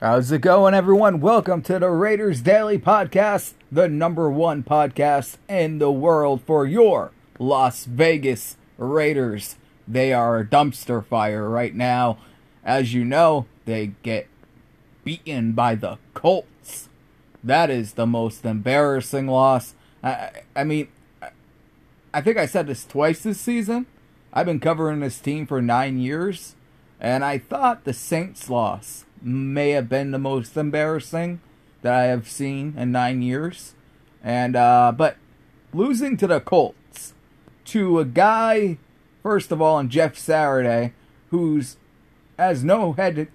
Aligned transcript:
How's 0.00 0.30
it 0.30 0.42
going, 0.42 0.74
everyone? 0.74 1.18
Welcome 1.18 1.60
to 1.62 1.80
the 1.80 1.90
Raiders 1.90 2.40
Daily 2.40 2.78
Podcast, 2.78 3.54
the 3.72 3.88
number 3.88 4.30
one 4.30 4.62
podcast 4.62 5.38
in 5.48 5.80
the 5.80 5.90
world 5.90 6.40
for 6.42 6.64
your 6.64 7.10
Las 7.40 7.84
Vegas 7.84 8.56
Raiders. 8.76 9.56
They 9.88 10.12
are 10.12 10.38
a 10.38 10.46
dumpster 10.46 11.04
fire 11.04 11.50
right 11.50 11.74
now. 11.74 12.18
As 12.62 12.94
you 12.94 13.04
know, 13.04 13.46
they 13.64 13.94
get 14.04 14.28
beaten 15.02 15.50
by 15.50 15.74
the 15.74 15.98
Colts. 16.14 16.88
That 17.42 17.68
is 17.68 17.94
the 17.94 18.06
most 18.06 18.44
embarrassing 18.44 19.26
loss. 19.26 19.74
I, 20.00 20.30
I 20.54 20.62
mean, 20.62 20.86
I 22.14 22.20
think 22.20 22.36
I 22.36 22.46
said 22.46 22.68
this 22.68 22.84
twice 22.84 23.22
this 23.24 23.40
season. 23.40 23.86
I've 24.32 24.46
been 24.46 24.60
covering 24.60 25.00
this 25.00 25.18
team 25.18 25.44
for 25.44 25.60
nine 25.60 25.98
years, 25.98 26.54
and 27.00 27.24
I 27.24 27.38
thought 27.38 27.82
the 27.82 27.92
Saints 27.92 28.48
loss 28.48 29.04
may 29.22 29.70
have 29.70 29.88
been 29.88 30.10
the 30.10 30.18
most 30.18 30.56
embarrassing 30.56 31.40
that 31.82 31.94
I 31.94 32.04
have 32.04 32.28
seen 32.28 32.74
in 32.76 32.92
nine 32.92 33.22
years. 33.22 33.74
And 34.22 34.56
uh, 34.56 34.92
but 34.96 35.16
losing 35.72 36.16
to 36.18 36.26
the 36.26 36.40
Colts 36.40 37.14
to 37.66 37.98
a 37.98 38.04
guy, 38.04 38.78
first 39.22 39.52
of 39.52 39.62
all, 39.62 39.78
in 39.78 39.88
Jeff 39.88 40.16
Saturday, 40.16 40.92
who's 41.30 41.76
has 42.38 42.64
no 42.64 42.92
head 42.92 43.28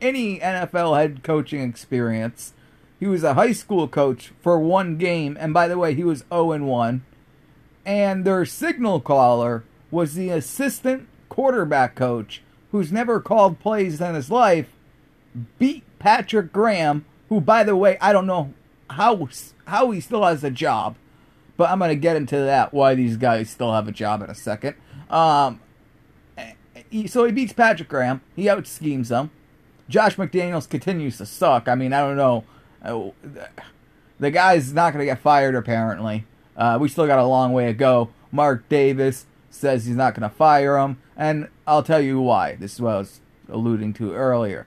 any 0.00 0.38
NFL 0.38 0.98
head 0.98 1.22
coaching 1.22 1.62
experience. 1.62 2.54
He 2.98 3.06
was 3.06 3.22
a 3.22 3.34
high 3.34 3.52
school 3.52 3.88
coach 3.88 4.32
for 4.40 4.58
one 4.58 4.96
game, 4.96 5.36
and 5.38 5.52
by 5.52 5.68
the 5.68 5.78
way, 5.78 5.94
he 5.94 6.04
was 6.04 6.24
0 6.30 6.52
and 6.52 6.66
1. 6.66 7.04
And 7.84 8.24
their 8.24 8.44
signal 8.46 9.00
caller 9.00 9.64
was 9.90 10.14
the 10.14 10.30
assistant 10.30 11.08
quarterback 11.28 11.94
coach 11.94 12.42
who's 12.72 12.90
never 12.90 13.20
called 13.20 13.60
plays 13.60 14.00
in 14.00 14.14
his 14.14 14.30
life 14.30 14.70
beat 15.58 15.84
Patrick 15.98 16.52
Graham, 16.52 17.04
who, 17.28 17.40
by 17.40 17.64
the 17.64 17.76
way, 17.76 17.98
I 18.00 18.12
don't 18.12 18.26
know 18.26 18.52
how 18.90 19.28
how 19.66 19.90
he 19.90 20.00
still 20.00 20.24
has 20.24 20.44
a 20.44 20.50
job, 20.50 20.96
but 21.56 21.70
I'm 21.70 21.78
gonna 21.78 21.94
get 21.94 22.16
into 22.16 22.36
that 22.36 22.72
why 22.72 22.94
these 22.94 23.16
guys 23.16 23.50
still 23.50 23.72
have 23.72 23.88
a 23.88 23.92
job 23.92 24.22
in 24.22 24.30
a 24.30 24.34
second. 24.34 24.76
Um, 25.10 25.60
he, 26.90 27.06
so 27.06 27.24
he 27.24 27.32
beats 27.32 27.52
Patrick 27.52 27.88
Graham. 27.88 28.20
He 28.34 28.48
out 28.48 28.66
schemes 28.66 29.08
them. 29.08 29.30
Josh 29.88 30.16
McDaniels 30.16 30.68
continues 30.68 31.18
to 31.18 31.26
suck. 31.26 31.68
I 31.68 31.74
mean, 31.74 31.92
I 31.92 32.00
don't 32.00 32.16
know. 32.16 32.44
Uh, 32.82 33.10
the 34.18 34.30
guy's 34.30 34.72
not 34.72 34.92
gonna 34.92 35.04
get 35.04 35.18
fired 35.18 35.54
apparently. 35.54 36.24
Uh, 36.56 36.78
we 36.80 36.88
still 36.88 37.06
got 37.06 37.18
a 37.18 37.26
long 37.26 37.52
way 37.52 37.66
to 37.66 37.74
go. 37.74 38.10
Mark 38.32 38.68
Davis 38.68 39.26
says 39.50 39.86
he's 39.86 39.96
not 39.96 40.14
gonna 40.14 40.30
fire 40.30 40.78
him, 40.78 40.98
and 41.16 41.48
I'll 41.66 41.82
tell 41.82 42.00
you 42.00 42.20
why. 42.20 42.54
This 42.56 42.74
is 42.74 42.80
what 42.80 42.94
I 42.94 42.98
was 42.98 43.20
alluding 43.48 43.94
to 43.94 44.14
earlier. 44.14 44.66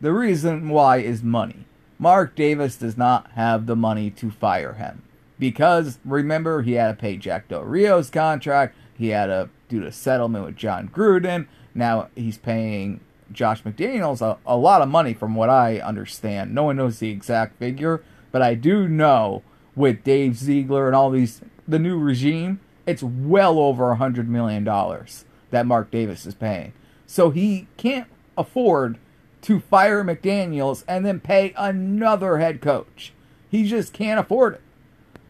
The 0.00 0.12
reason 0.12 0.68
why 0.68 0.98
is 0.98 1.22
money. 1.22 1.66
Mark 1.98 2.34
Davis 2.34 2.76
does 2.76 2.96
not 2.96 3.30
have 3.32 3.66
the 3.66 3.76
money 3.76 4.10
to 4.10 4.30
fire 4.30 4.74
him. 4.74 5.02
Because, 5.38 5.98
remember, 6.04 6.62
he 6.62 6.72
had 6.72 6.88
to 6.88 6.94
pay 6.94 7.16
Jack 7.16 7.48
Del 7.48 7.62
Rio's 7.62 8.10
contract, 8.10 8.74
he 8.96 9.08
had 9.08 9.26
to 9.26 9.50
do 9.68 9.80
the 9.82 9.92
settlement 9.92 10.44
with 10.44 10.56
Jon 10.56 10.88
Gruden. 10.88 11.46
Now 11.74 12.08
he's 12.14 12.38
paying 12.38 13.00
Josh 13.32 13.62
McDaniels 13.62 14.22
a, 14.22 14.38
a 14.46 14.56
lot 14.56 14.82
of 14.82 14.88
money, 14.88 15.12
from 15.12 15.34
what 15.34 15.50
I 15.50 15.78
understand. 15.78 16.54
No 16.54 16.64
one 16.64 16.76
knows 16.76 16.98
the 16.98 17.10
exact 17.10 17.58
figure, 17.58 18.02
but 18.32 18.42
I 18.42 18.54
do 18.54 18.88
know 18.88 19.42
with 19.74 20.04
Dave 20.04 20.36
Ziegler 20.36 20.86
and 20.86 20.96
all 20.96 21.10
these, 21.10 21.42
the 21.68 21.78
new 21.78 21.98
regime, 21.98 22.60
it's 22.86 23.02
well 23.02 23.58
over 23.58 23.92
a 23.92 23.96
$100 23.96 24.26
million 24.28 24.64
that 25.50 25.66
Mark 25.66 25.90
Davis 25.90 26.24
is 26.24 26.34
paying. 26.34 26.72
So 27.06 27.30
he 27.30 27.66
can't 27.76 28.08
afford 28.38 28.98
to 29.46 29.60
fire 29.60 30.02
McDaniels 30.02 30.82
and 30.88 31.06
then 31.06 31.20
pay 31.20 31.54
another 31.56 32.38
head 32.38 32.60
coach. 32.60 33.12
He 33.48 33.64
just 33.68 33.92
can't 33.92 34.18
afford 34.18 34.54
it. 34.54 34.60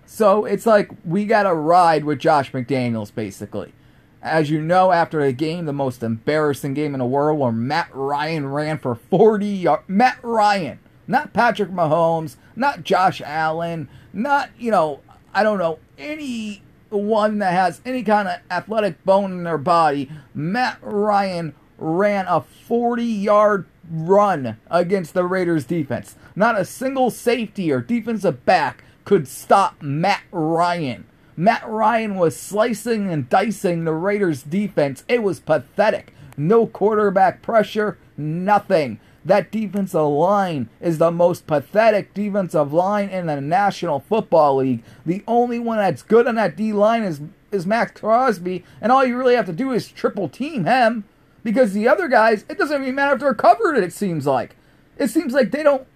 So 0.06 0.46
it's 0.46 0.64
like 0.64 0.90
we 1.04 1.26
got 1.26 1.42
to 1.42 1.52
ride 1.52 2.02
with 2.02 2.18
Josh 2.18 2.50
McDaniels, 2.50 3.14
basically. 3.14 3.74
As 4.22 4.48
you 4.48 4.62
know, 4.62 4.90
after 4.90 5.22
the 5.22 5.34
game, 5.34 5.66
the 5.66 5.74
most 5.74 6.02
embarrassing 6.02 6.72
game 6.72 6.94
in 6.94 7.00
the 7.00 7.04
world, 7.04 7.38
where 7.38 7.52
Matt 7.52 7.90
Ryan 7.92 8.46
ran 8.48 8.78
for 8.78 8.94
40 8.94 9.46
yards. 9.46 9.82
Matt 9.86 10.18
Ryan, 10.22 10.78
not 11.06 11.34
Patrick 11.34 11.70
Mahomes, 11.70 12.36
not 12.56 12.84
Josh 12.84 13.20
Allen, 13.20 13.86
not, 14.14 14.48
you 14.58 14.70
know, 14.70 15.00
I 15.34 15.42
don't 15.42 15.58
know, 15.58 15.78
any 15.98 16.62
one 16.88 17.38
that 17.40 17.52
has 17.52 17.82
any 17.84 18.02
kind 18.02 18.28
of 18.28 18.40
athletic 18.50 19.04
bone 19.04 19.32
in 19.32 19.44
their 19.44 19.58
body. 19.58 20.10
Matt 20.32 20.78
Ryan 20.80 21.54
ran 21.76 22.26
a 22.28 22.40
40 22.40 23.04
yard 23.04 23.66
run 23.90 24.58
against 24.70 25.14
the 25.14 25.24
Raiders 25.24 25.64
defense. 25.64 26.16
Not 26.34 26.58
a 26.58 26.64
single 26.64 27.10
safety 27.10 27.70
or 27.72 27.80
defensive 27.80 28.44
back 28.44 28.84
could 29.04 29.28
stop 29.28 29.80
Matt 29.82 30.22
Ryan. 30.32 31.06
Matt 31.36 31.68
Ryan 31.68 32.16
was 32.16 32.36
slicing 32.36 33.10
and 33.10 33.28
dicing 33.28 33.84
the 33.84 33.92
Raiders 33.92 34.42
defense. 34.42 35.04
It 35.08 35.22
was 35.22 35.40
pathetic. 35.40 36.12
No 36.36 36.66
quarterback 36.66 37.42
pressure, 37.42 37.98
nothing. 38.16 38.98
That 39.24 39.50
defensive 39.50 40.00
line 40.00 40.68
is 40.80 40.98
the 40.98 41.10
most 41.10 41.46
pathetic 41.46 42.14
defensive 42.14 42.72
line 42.72 43.08
in 43.08 43.26
the 43.26 43.40
National 43.40 44.00
Football 44.00 44.56
League. 44.56 44.84
The 45.04 45.24
only 45.26 45.58
one 45.58 45.78
that's 45.78 46.02
good 46.02 46.26
on 46.26 46.36
that 46.36 46.56
D 46.56 46.72
line 46.72 47.02
is 47.02 47.20
is 47.52 47.66
Maxx 47.66 48.00
Crosby, 48.00 48.64
and 48.80 48.90
all 48.92 49.04
you 49.04 49.16
really 49.16 49.34
have 49.34 49.46
to 49.46 49.52
do 49.52 49.72
is 49.72 49.88
triple 49.88 50.28
team 50.28 50.64
him 50.64 51.04
because 51.46 51.74
the 51.74 51.86
other 51.86 52.08
guys, 52.08 52.44
it 52.48 52.58
doesn't 52.58 52.82
even 52.82 52.96
matter 52.96 53.14
if 53.14 53.20
they're 53.20 53.32
covered. 53.32 53.76
It 53.76 53.92
seems 53.92 54.26
like 54.26 54.56
it 54.98 55.10
seems 55.10 55.32
like 55.32 55.52
they 55.52 55.62
don't, 55.62 55.86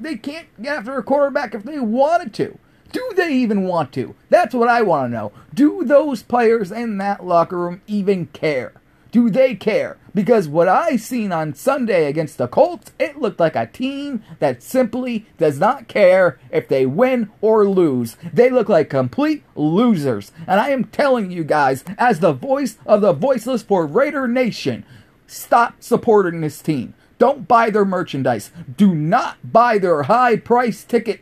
they 0.00 0.16
can't 0.16 0.46
get 0.62 0.78
after 0.78 0.96
a 0.96 1.02
quarterback 1.02 1.54
if 1.54 1.62
they 1.62 1.78
wanted 1.78 2.32
to. 2.34 2.58
Do 2.90 3.12
they 3.14 3.34
even 3.34 3.64
want 3.64 3.92
to? 3.92 4.14
That's 4.30 4.54
what 4.54 4.70
I 4.70 4.80
want 4.80 5.10
to 5.10 5.14
know. 5.14 5.32
Do 5.52 5.84
those 5.84 6.22
players 6.22 6.72
in 6.72 6.96
that 6.98 7.22
locker 7.22 7.58
room 7.58 7.82
even 7.86 8.28
care? 8.28 8.72
Do 9.14 9.30
they 9.30 9.54
care? 9.54 9.96
Because 10.12 10.48
what 10.48 10.66
I 10.66 10.96
seen 10.96 11.30
on 11.30 11.54
Sunday 11.54 12.06
against 12.06 12.36
the 12.36 12.48
Colts, 12.48 12.90
it 12.98 13.20
looked 13.20 13.38
like 13.38 13.54
a 13.54 13.64
team 13.64 14.24
that 14.40 14.60
simply 14.60 15.24
does 15.38 15.60
not 15.60 15.86
care 15.86 16.40
if 16.50 16.66
they 16.66 16.84
win 16.84 17.30
or 17.40 17.64
lose. 17.64 18.16
They 18.32 18.50
look 18.50 18.68
like 18.68 18.90
complete 18.90 19.44
losers. 19.54 20.32
And 20.48 20.58
I 20.58 20.70
am 20.70 20.86
telling 20.86 21.30
you 21.30 21.44
guys, 21.44 21.84
as 21.96 22.18
the 22.18 22.32
voice 22.32 22.76
of 22.86 23.02
the 23.02 23.12
voiceless 23.12 23.62
for 23.62 23.86
Raider 23.86 24.26
Nation, 24.26 24.84
stop 25.28 25.76
supporting 25.78 26.40
this 26.40 26.60
team. 26.60 26.94
Don't 27.20 27.46
buy 27.46 27.70
their 27.70 27.84
merchandise. 27.84 28.50
Do 28.76 28.96
not 28.96 29.52
buy 29.52 29.78
their 29.78 30.02
high 30.02 30.34
price 30.34 30.82
ticket 30.82 31.20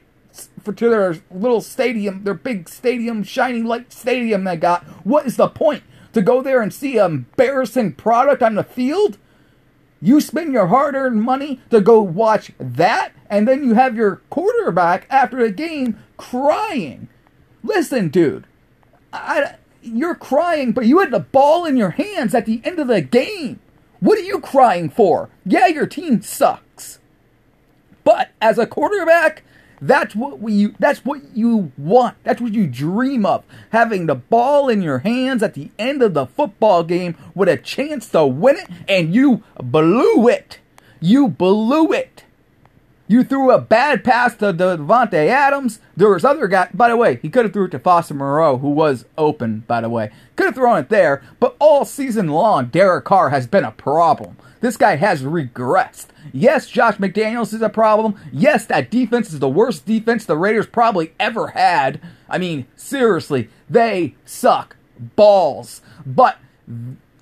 for 0.63 0.73
to 0.73 0.89
their 0.89 1.17
little 1.31 1.61
stadium, 1.61 2.25
their 2.25 2.33
big 2.33 2.71
stadium, 2.71 3.23
shiny 3.23 3.61
light 3.61 3.93
stadium 3.93 4.45
they 4.45 4.57
got. 4.57 4.83
What 5.05 5.27
is 5.27 5.37
the 5.37 5.49
point? 5.49 5.83
To 6.12 6.23
go 6.23 6.43
there 6.43 6.61
and 6.61 6.73
see 6.73 6.99
an 6.99 7.05
embarrassing 7.05 7.95
product 7.95 8.43
on 8.43 8.55
the 8.55 8.65
field? 8.65 9.19
You 10.00 10.21
spend 10.21 10.53
your 10.53 10.67
hard 10.67 10.95
earned 10.95 11.23
money 11.23 11.61
to 11.71 11.81
go 11.81 12.03
watch 12.03 12.50
that, 12.59 13.12
and 13.31 13.47
then 13.47 13.62
you 13.62 13.75
have 13.75 13.97
your 13.97 14.17
quarterback 14.31 15.06
after 15.09 15.43
the 15.43 15.53
game 15.53 15.99
crying. 16.17 17.09
Listen, 17.62 18.09
dude, 18.09 18.47
I, 19.12 19.55
you're 19.81 20.17
crying, 20.17 20.73
but 20.73 20.87
you 20.87 20.99
had 20.99 21.12
the 21.12 21.21
ball 21.21 21.65
in 21.65 21.77
your 21.77 21.91
hands 21.91 22.34
at 22.34 22.47
the 22.47 22.61
end 22.65 22.81
of 22.81 22.89
the 22.89 23.00
game. 23.00 23.61
What 24.00 24.19
are 24.19 24.23
you 24.23 24.41
crying 24.41 24.91
for? 24.91 25.31
Yeah, 25.44 25.69
your 25.69 25.87
team 25.87 26.23
sucks. 26.23 26.99
But 28.03 28.31
as 28.41 28.59
a 28.59 28.67
quarterback, 28.67 29.44
that's 29.82 30.15
what 30.15 30.38
we 30.38 30.69
that's 30.78 31.04
what 31.04 31.20
you 31.34 31.72
want. 31.76 32.16
That's 32.22 32.41
what 32.41 32.54
you 32.54 32.69
dream 32.69 33.26
of. 33.26 33.44
Having 33.70 34.06
the 34.06 34.15
ball 34.15 34.69
in 34.69 34.81
your 34.81 35.00
hands 35.00 35.43
at 35.43 35.54
the 35.54 35.70
end 35.76 36.03
of 36.03 36.15
the 36.15 36.26
football 36.26 36.84
game 36.84 37.16
with 37.34 37.48
a 37.48 37.56
chance 37.56 38.09
to 38.10 38.25
win 38.25 38.59
it 38.59 38.69
and 38.88 39.12
you 39.12 39.43
blew 39.59 40.28
it. 40.28 40.60
You 41.00 41.26
blew 41.26 41.93
it. 41.93 42.25
You 43.08 43.25
threw 43.25 43.50
a 43.50 43.61
bad 43.61 44.05
pass 44.05 44.37
to 44.37 44.55
Davante 44.55 45.26
Adams. 45.26 45.81
There 45.96 46.11
was 46.11 46.25
other 46.25 46.46
guy. 46.46 46.69
By 46.73 46.88
the 46.88 46.96
way, 46.96 47.19
he 47.20 47.28
could 47.28 47.44
have 47.44 47.52
threw 47.52 47.64
it 47.64 47.73
to 47.73 47.78
Foster 47.81 48.14
Moreau, 48.14 48.58
who 48.58 48.70
was 48.70 49.05
open. 49.19 49.64
By 49.67 49.81
the 49.81 49.90
way, 49.90 50.12
could 50.37 50.46
have 50.46 50.55
thrown 50.55 50.78
it 50.78 50.88
there. 50.88 51.23
But 51.40 51.56
all 51.58 51.85
season 51.85 52.28
long, 52.28 52.67
Derek 52.67 53.05
Carr 53.05 53.31
has 53.31 53.49
been 53.49 53.64
a 53.64 53.73
problem. 53.73 54.37
This 54.62 54.76
guy 54.76 54.94
has 54.94 55.25
regressed. 55.25 56.06
Yes, 56.32 56.69
Josh 56.69 56.97
McDaniels 56.97 57.53
is 57.53 57.62
a 57.62 57.69
problem. 57.69 58.14
Yes, 58.32 58.64
that 58.67 58.93
defense 58.93 59.32
is 59.32 59.41
the 59.41 59.49
worst 59.49 59.85
defense 59.85 60.25
the 60.25 60.38
Raiders 60.38 60.69
probably 60.69 61.12
ever 61.19 61.49
had. 61.49 62.00
I 62.29 62.38
mean, 62.38 62.67
seriously, 62.76 63.50
they 63.69 64.14
suck 64.25 64.76
balls. 65.17 65.82
But 66.06 66.38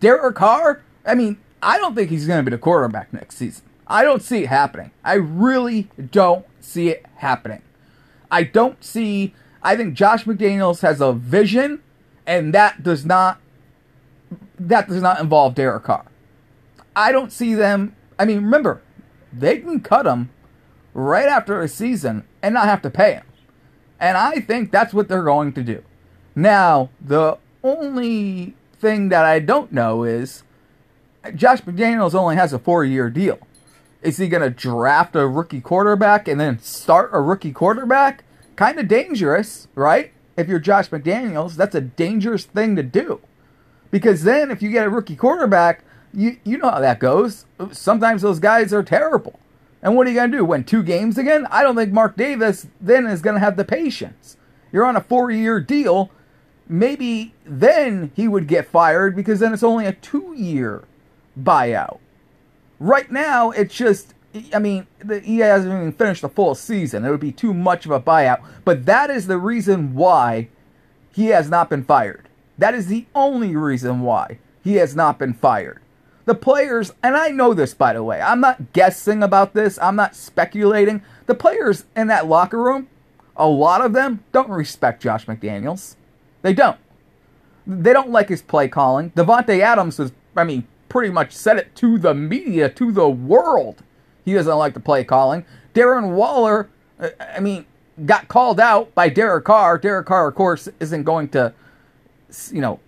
Derek 0.01 0.37
Carr, 0.37 0.83
I 1.07 1.15
mean, 1.15 1.39
I 1.63 1.79
don't 1.79 1.95
think 1.95 2.11
he's 2.11 2.27
going 2.27 2.45
to 2.45 2.51
be 2.51 2.55
the 2.55 2.61
quarterback 2.61 3.11
next 3.11 3.37
season. 3.39 3.65
I 3.87 4.05
don't 4.05 4.23
see 4.23 4.45
it 4.45 4.49
happening. 4.49 4.91
I 5.03 5.15
really 5.15 5.89
don't 6.11 6.45
see 6.61 6.91
it 6.91 7.07
happening. 7.17 7.63
I 8.31 8.45
don't 8.45 8.85
see. 8.85 9.35
I 9.63 9.77
think 9.77 9.95
Josh 9.95 10.25
McDaniels 10.25 10.83
has 10.83 11.01
a 11.01 11.15
vision, 11.15 11.83
and 12.27 12.53
that 12.53 12.83
does 12.83 13.07
not 13.07 13.41
that 14.59 14.89
does 14.89 15.01
not 15.01 15.21
involve 15.21 15.55
Derek 15.55 15.85
Carr. 15.85 16.05
I 16.95 17.13
don't 17.13 17.33
see 17.33 17.55
them. 17.55 17.97
I 18.19 18.25
mean, 18.25 18.43
remember, 18.43 18.83
they 19.33 19.59
can 19.59 19.81
cut 19.81 20.07
him 20.07 20.31
right 20.95 21.29
after 21.29 21.61
a 21.61 21.69
season 21.69 22.25
and 22.43 22.55
not 22.55 22.67
have 22.67 22.83
to 22.83 22.91
pay 22.91 23.15
him. 23.15 23.25
And 23.99 24.17
I 24.17 24.41
think 24.41 24.71
that's 24.71 24.95
what 24.95 25.09
they're 25.09 25.23
going 25.23 25.53
to 25.53 25.63
do. 25.63 25.83
Now, 26.35 26.91
the 27.01 27.39
only 27.63 28.55
thing 28.79 29.11
that 29.11 29.25
I 29.25 29.41
don't 29.41 29.73
know 29.73 30.05
is 30.05 30.43
Josh 31.35 31.61
McDaniels 31.63 32.15
only 32.15 32.37
has 32.37 32.53
a 32.53 32.59
four 32.59 32.85
year 32.85 33.11
deal. 33.11 33.39
Is 34.03 34.17
he 34.17 34.29
going 34.29 34.43
to 34.43 34.51
draft 34.51 35.15
a 35.15 35.29
rookie 35.29 35.61
quarterback 35.61 36.27
and 36.27 36.41
then 36.41 36.59
start 36.61 37.11
a 37.13 37.21
rookie 37.21 37.53
quarterback? 37.53 38.25
Kind 38.57 38.79
of 38.79 38.89
dangerous, 38.89 39.69
right? 39.75 40.13
If 40.37 40.49
you're 40.49 40.59
Josh 40.59 40.89
McDaniels, 40.89 41.57
that's 41.57 41.75
a 41.75 41.83
dangerous 41.83 42.45
thing 42.45 42.77
to 42.77 42.83
do. 42.83 43.21
Because 43.91 44.23
then 44.23 44.51
if 44.51 44.63
you 44.63 44.71
get 44.71 44.87
a 44.87 44.91
rookie 44.91 45.17
quarterback, 45.17 45.85
you, 46.13 46.39
you 46.45 46.59
know 46.59 46.71
how 46.71 46.81
that 46.81 47.01
goes. 47.01 47.47
Sometimes 47.73 48.23
those 48.23 48.39
guys 48.39 48.73
are 48.73 48.83
terrible. 48.83 49.39
And 49.83 49.97
what 49.97 50.07
are 50.07 50.11
you 50.11 50.17
going 50.17 50.31
to 50.31 50.39
do? 50.39 50.45
Win 50.45 50.65
two 50.65 50.83
games 50.83 51.17
again? 51.17 51.47
I 51.51 51.63
don't 51.63 51.77
think 51.77 51.93
Mark 51.93 52.17
Davis 52.17 52.67
then 52.81 53.07
is 53.07 53.23
going 53.23 53.35
to 53.35 53.41
have 53.41 53.57
the 53.57 53.65
patience. 53.65 54.37
You're 54.73 54.85
on 54.85 54.97
a 54.97 55.01
four 55.01 55.31
year 55.31 55.61
deal. 55.61 56.11
Maybe 56.69 57.35
then 57.45 58.13
he 58.15 58.29
would 58.29 58.47
get 58.47 58.69
fired 58.69 59.17
because 59.17 59.41
then 59.41 59.53
it's 59.53 59.63
only 59.63 59.87
a 59.87 59.93
two 59.93 60.35
year 60.37 60.85
buyout. 61.41 61.99
Right 62.79 63.11
now, 63.11 63.51
it's 63.51 63.75
just, 63.75 64.15
I 64.55 64.59
mean, 64.59 64.87
he 65.23 65.39
hasn't 65.39 65.73
even 65.73 65.93
finished 65.93 66.23
the 66.23 66.29
full 66.29 66.55
season. 66.55 67.05
It 67.05 67.11
would 67.11 67.21
be 67.21 67.33
too 67.33 67.53
much 67.53 67.85
of 67.87 67.91
a 67.91 68.01
buyout. 68.01 68.43
But 68.65 68.87
that 68.87 69.11
is 69.11 69.27
the 69.27 69.39
reason 69.39 69.95
why 69.95 70.49
he 71.13 71.27
has 71.27 71.51
not 71.51 71.71
been 71.71 71.85
fired. 71.85 72.29
That 72.59 72.75
is 72.75 72.87
the 72.87 73.07
only 73.15 73.57
reason 73.57 74.01
why 74.01 74.39
he 74.63 74.77
has 74.77 74.95
not 74.95 75.19
been 75.19 75.35
fired. 75.35 75.81
The 76.31 76.37
players, 76.37 76.93
and 77.03 77.17
I 77.17 77.31
know 77.31 77.55
this 77.55 77.75
by 77.75 77.93
the 77.93 78.05
way, 78.05 78.21
I'm 78.21 78.41
not 78.41 78.73
guessing 78.73 79.21
about 79.21 79.53
this, 79.53 79.81
I'm 79.83 79.97
not 79.97 80.15
speculating. 80.15 81.03
The 81.27 81.35
players 81.35 81.87
in 81.97 82.07
that 82.07 82.29
locker 82.29 82.63
room, 82.63 82.87
a 83.35 83.49
lot 83.49 83.85
of 83.85 83.95
them 83.95 84.23
don't 84.31 84.49
respect 84.49 85.03
Josh 85.03 85.27
McDaniels. 85.27 85.97
They 86.43 86.53
don't. 86.53 86.79
They 87.67 87.93
don't 87.93 88.11
like 88.11 88.29
his 88.29 88.43
play 88.43 88.69
calling. 88.69 89.11
Davante 89.11 89.59
Adams 89.59 89.99
was, 89.99 90.13
I 90.37 90.45
mean, 90.45 90.69
pretty 90.89 91.11
much 91.11 91.33
said 91.33 91.57
it 91.57 91.75
to 91.75 91.99
the 91.99 92.15
media, 92.15 92.69
to 92.69 92.93
the 92.93 93.09
world. 93.09 93.83
He 94.25 94.33
doesn't 94.33 94.57
like 94.57 94.75
the 94.75 94.79
play 94.79 95.03
calling. 95.03 95.45
Darren 95.75 96.15
Waller, 96.15 96.71
uh, 97.01 97.09
I 97.19 97.41
mean, 97.41 97.67
got 98.07 98.29
called 98.29 98.61
out 98.61 98.95
by 98.95 99.09
Derek 99.09 99.47
Carr. 99.47 99.79
Derek 99.79 100.07
Carr, 100.07 100.29
of 100.29 100.37
course, 100.37 100.69
isn't 100.79 101.03
going 101.03 101.29
to, 101.31 101.53
you 102.53 102.61
know, 102.61 102.79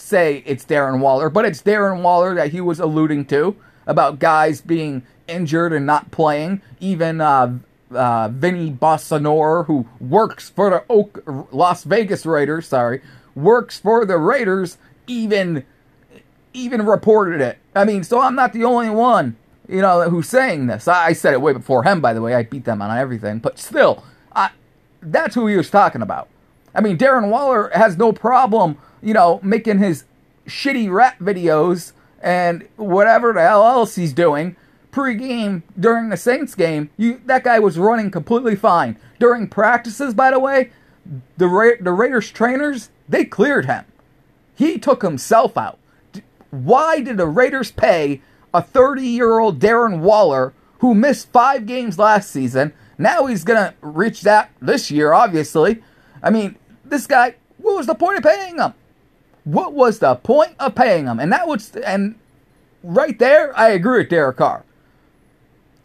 say 0.00 0.42
it's 0.46 0.64
Darren 0.64 1.00
Waller, 1.00 1.28
but 1.30 1.44
it's 1.44 1.62
Darren 1.62 2.02
Waller 2.02 2.34
that 2.34 2.52
he 2.52 2.60
was 2.60 2.80
alluding 2.80 3.26
to 3.26 3.56
about 3.86 4.18
guys 4.18 4.60
being 4.60 5.02
injured 5.26 5.72
and 5.72 5.86
not 5.86 6.10
playing. 6.10 6.62
Even 6.80 7.20
uh, 7.20 7.58
uh, 7.90 8.28
Vinny 8.28 8.70
Bonsignore, 8.70 9.66
who 9.66 9.86
works 10.00 10.50
for 10.50 10.70
the 10.70 10.84
Oak, 10.88 11.22
Las 11.52 11.84
Vegas 11.84 12.26
Raiders, 12.26 12.68
sorry, 12.68 13.02
works 13.34 13.78
for 13.78 14.04
the 14.04 14.18
Raiders, 14.18 14.78
even 15.06 15.64
even 16.54 16.84
reported 16.84 17.40
it. 17.40 17.58
I 17.74 17.84
mean, 17.84 18.02
so 18.02 18.20
I'm 18.20 18.34
not 18.34 18.52
the 18.52 18.64
only 18.64 18.90
one, 18.90 19.36
you 19.68 19.80
know, 19.80 20.08
who's 20.10 20.28
saying 20.28 20.66
this. 20.66 20.88
I, 20.88 21.06
I 21.08 21.12
said 21.12 21.34
it 21.34 21.40
way 21.40 21.52
before 21.52 21.84
him, 21.84 22.00
by 22.00 22.12
the 22.12 22.22
way. 22.22 22.34
I 22.34 22.42
beat 22.42 22.64
them 22.64 22.82
on 22.82 22.96
everything, 22.96 23.38
but 23.38 23.58
still, 23.58 24.02
I, 24.34 24.50
that's 25.00 25.34
who 25.34 25.46
he 25.46 25.56
was 25.56 25.70
talking 25.70 26.02
about. 26.02 26.28
I 26.74 26.80
mean, 26.80 26.98
Darren 26.98 27.30
Waller 27.30 27.70
has 27.74 27.96
no 27.96 28.12
problem, 28.12 28.78
you 29.02 29.14
know, 29.14 29.40
making 29.42 29.78
his 29.78 30.04
shitty 30.46 30.90
rap 30.90 31.18
videos 31.18 31.92
and 32.20 32.68
whatever 32.76 33.32
the 33.32 33.40
hell 33.40 33.66
else 33.66 33.94
he's 33.94 34.12
doing 34.12 34.56
pre-game 34.90 35.62
during 35.78 36.08
the 36.08 36.16
Saints 36.16 36.54
game. 36.54 36.90
You 36.96 37.20
that 37.26 37.44
guy 37.44 37.58
was 37.58 37.78
running 37.78 38.10
completely 38.10 38.56
fine 38.56 38.98
during 39.18 39.48
practices. 39.48 40.14
By 40.14 40.30
the 40.30 40.40
way, 40.40 40.70
the 41.36 41.48
Ra- 41.48 41.76
the 41.80 41.92
Raiders 41.92 42.30
trainers 42.30 42.90
they 43.08 43.24
cleared 43.24 43.66
him. 43.66 43.84
He 44.54 44.78
took 44.78 45.02
himself 45.02 45.56
out. 45.56 45.78
Why 46.50 47.00
did 47.00 47.16
the 47.16 47.26
Raiders 47.26 47.70
pay 47.70 48.22
a 48.52 48.62
30 48.62 49.02
year 49.02 49.38
old 49.38 49.60
Darren 49.60 50.00
Waller 50.00 50.52
who 50.80 50.94
missed 50.94 51.30
five 51.32 51.66
games 51.66 51.98
last 51.98 52.30
season? 52.30 52.72
Now 52.96 53.26
he's 53.26 53.44
to 53.44 53.74
reach 53.80 54.22
that 54.22 54.50
this 54.60 54.90
year, 54.90 55.12
obviously. 55.12 55.82
I 56.22 56.30
mean, 56.30 56.56
this 56.84 57.06
guy, 57.06 57.36
what 57.58 57.76
was 57.76 57.86
the 57.86 57.94
point 57.94 58.18
of 58.18 58.24
paying 58.24 58.58
him? 58.58 58.74
What 59.48 59.72
was 59.72 59.98
the 59.98 60.14
point 60.14 60.54
of 60.58 60.74
paying 60.74 61.06
him? 61.06 61.18
And 61.18 61.32
that 61.32 61.48
was, 61.48 61.74
and 61.76 62.16
right 62.82 63.18
there, 63.18 63.58
I 63.58 63.70
agree 63.70 63.98
with 63.98 64.10
Derek 64.10 64.36
Carr. 64.36 64.64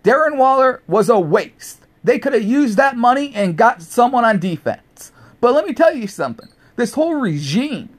Darren 0.04 0.38
Waller 0.38 0.82
was 0.88 1.08
a 1.08 1.20
waste. 1.20 1.80
They 2.04 2.20
could 2.20 2.34
have 2.34 2.44
used 2.44 2.78
that 2.78 2.98
money 2.98 3.32
and 3.34 3.56
got 3.56 3.82
someone 3.82 4.26
on 4.26 4.40
defense. 4.40 5.14
But 5.40 5.54
let 5.54 5.66
me 5.66 5.74
tell 5.74 5.96
you 5.96 6.08
something. 6.08 6.50
This 6.76 6.94
whole 6.94 7.16
regime 7.16 7.90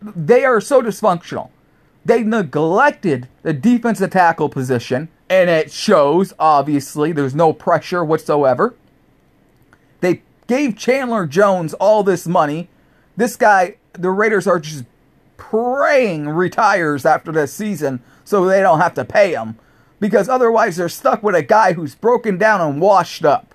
they 0.00 0.44
are 0.44 0.60
so 0.60 0.82
dysfunctional. 0.82 1.50
They 2.04 2.22
neglected 2.22 3.28
the 3.42 3.52
defensive 3.52 4.10
tackle 4.10 4.48
position, 4.48 5.08
and 5.28 5.50
it 5.50 5.72
shows, 5.72 6.32
obviously. 6.38 7.12
There's 7.12 7.34
no 7.34 7.52
pressure 7.52 8.04
whatsoever. 8.04 8.74
They 10.00 10.22
gave 10.46 10.76
Chandler 10.76 11.26
Jones 11.26 11.74
all 11.74 12.02
this 12.02 12.26
money. 12.26 12.68
This 13.16 13.36
guy, 13.36 13.76
the 13.98 14.10
Raiders 14.10 14.46
are 14.46 14.58
just 14.58 14.84
praying 15.36 16.28
retires 16.28 17.04
after 17.04 17.32
this 17.32 17.52
season 17.52 18.02
so 18.24 18.44
they 18.44 18.60
don't 18.60 18.80
have 18.80 18.94
to 18.94 19.04
pay 19.04 19.32
him. 19.32 19.58
Because 20.00 20.28
otherwise, 20.28 20.76
they're 20.76 20.88
stuck 20.88 21.22
with 21.22 21.34
a 21.34 21.42
guy 21.42 21.72
who's 21.72 21.94
broken 21.94 22.38
down 22.38 22.60
and 22.60 22.80
washed 22.80 23.24
up. 23.24 23.54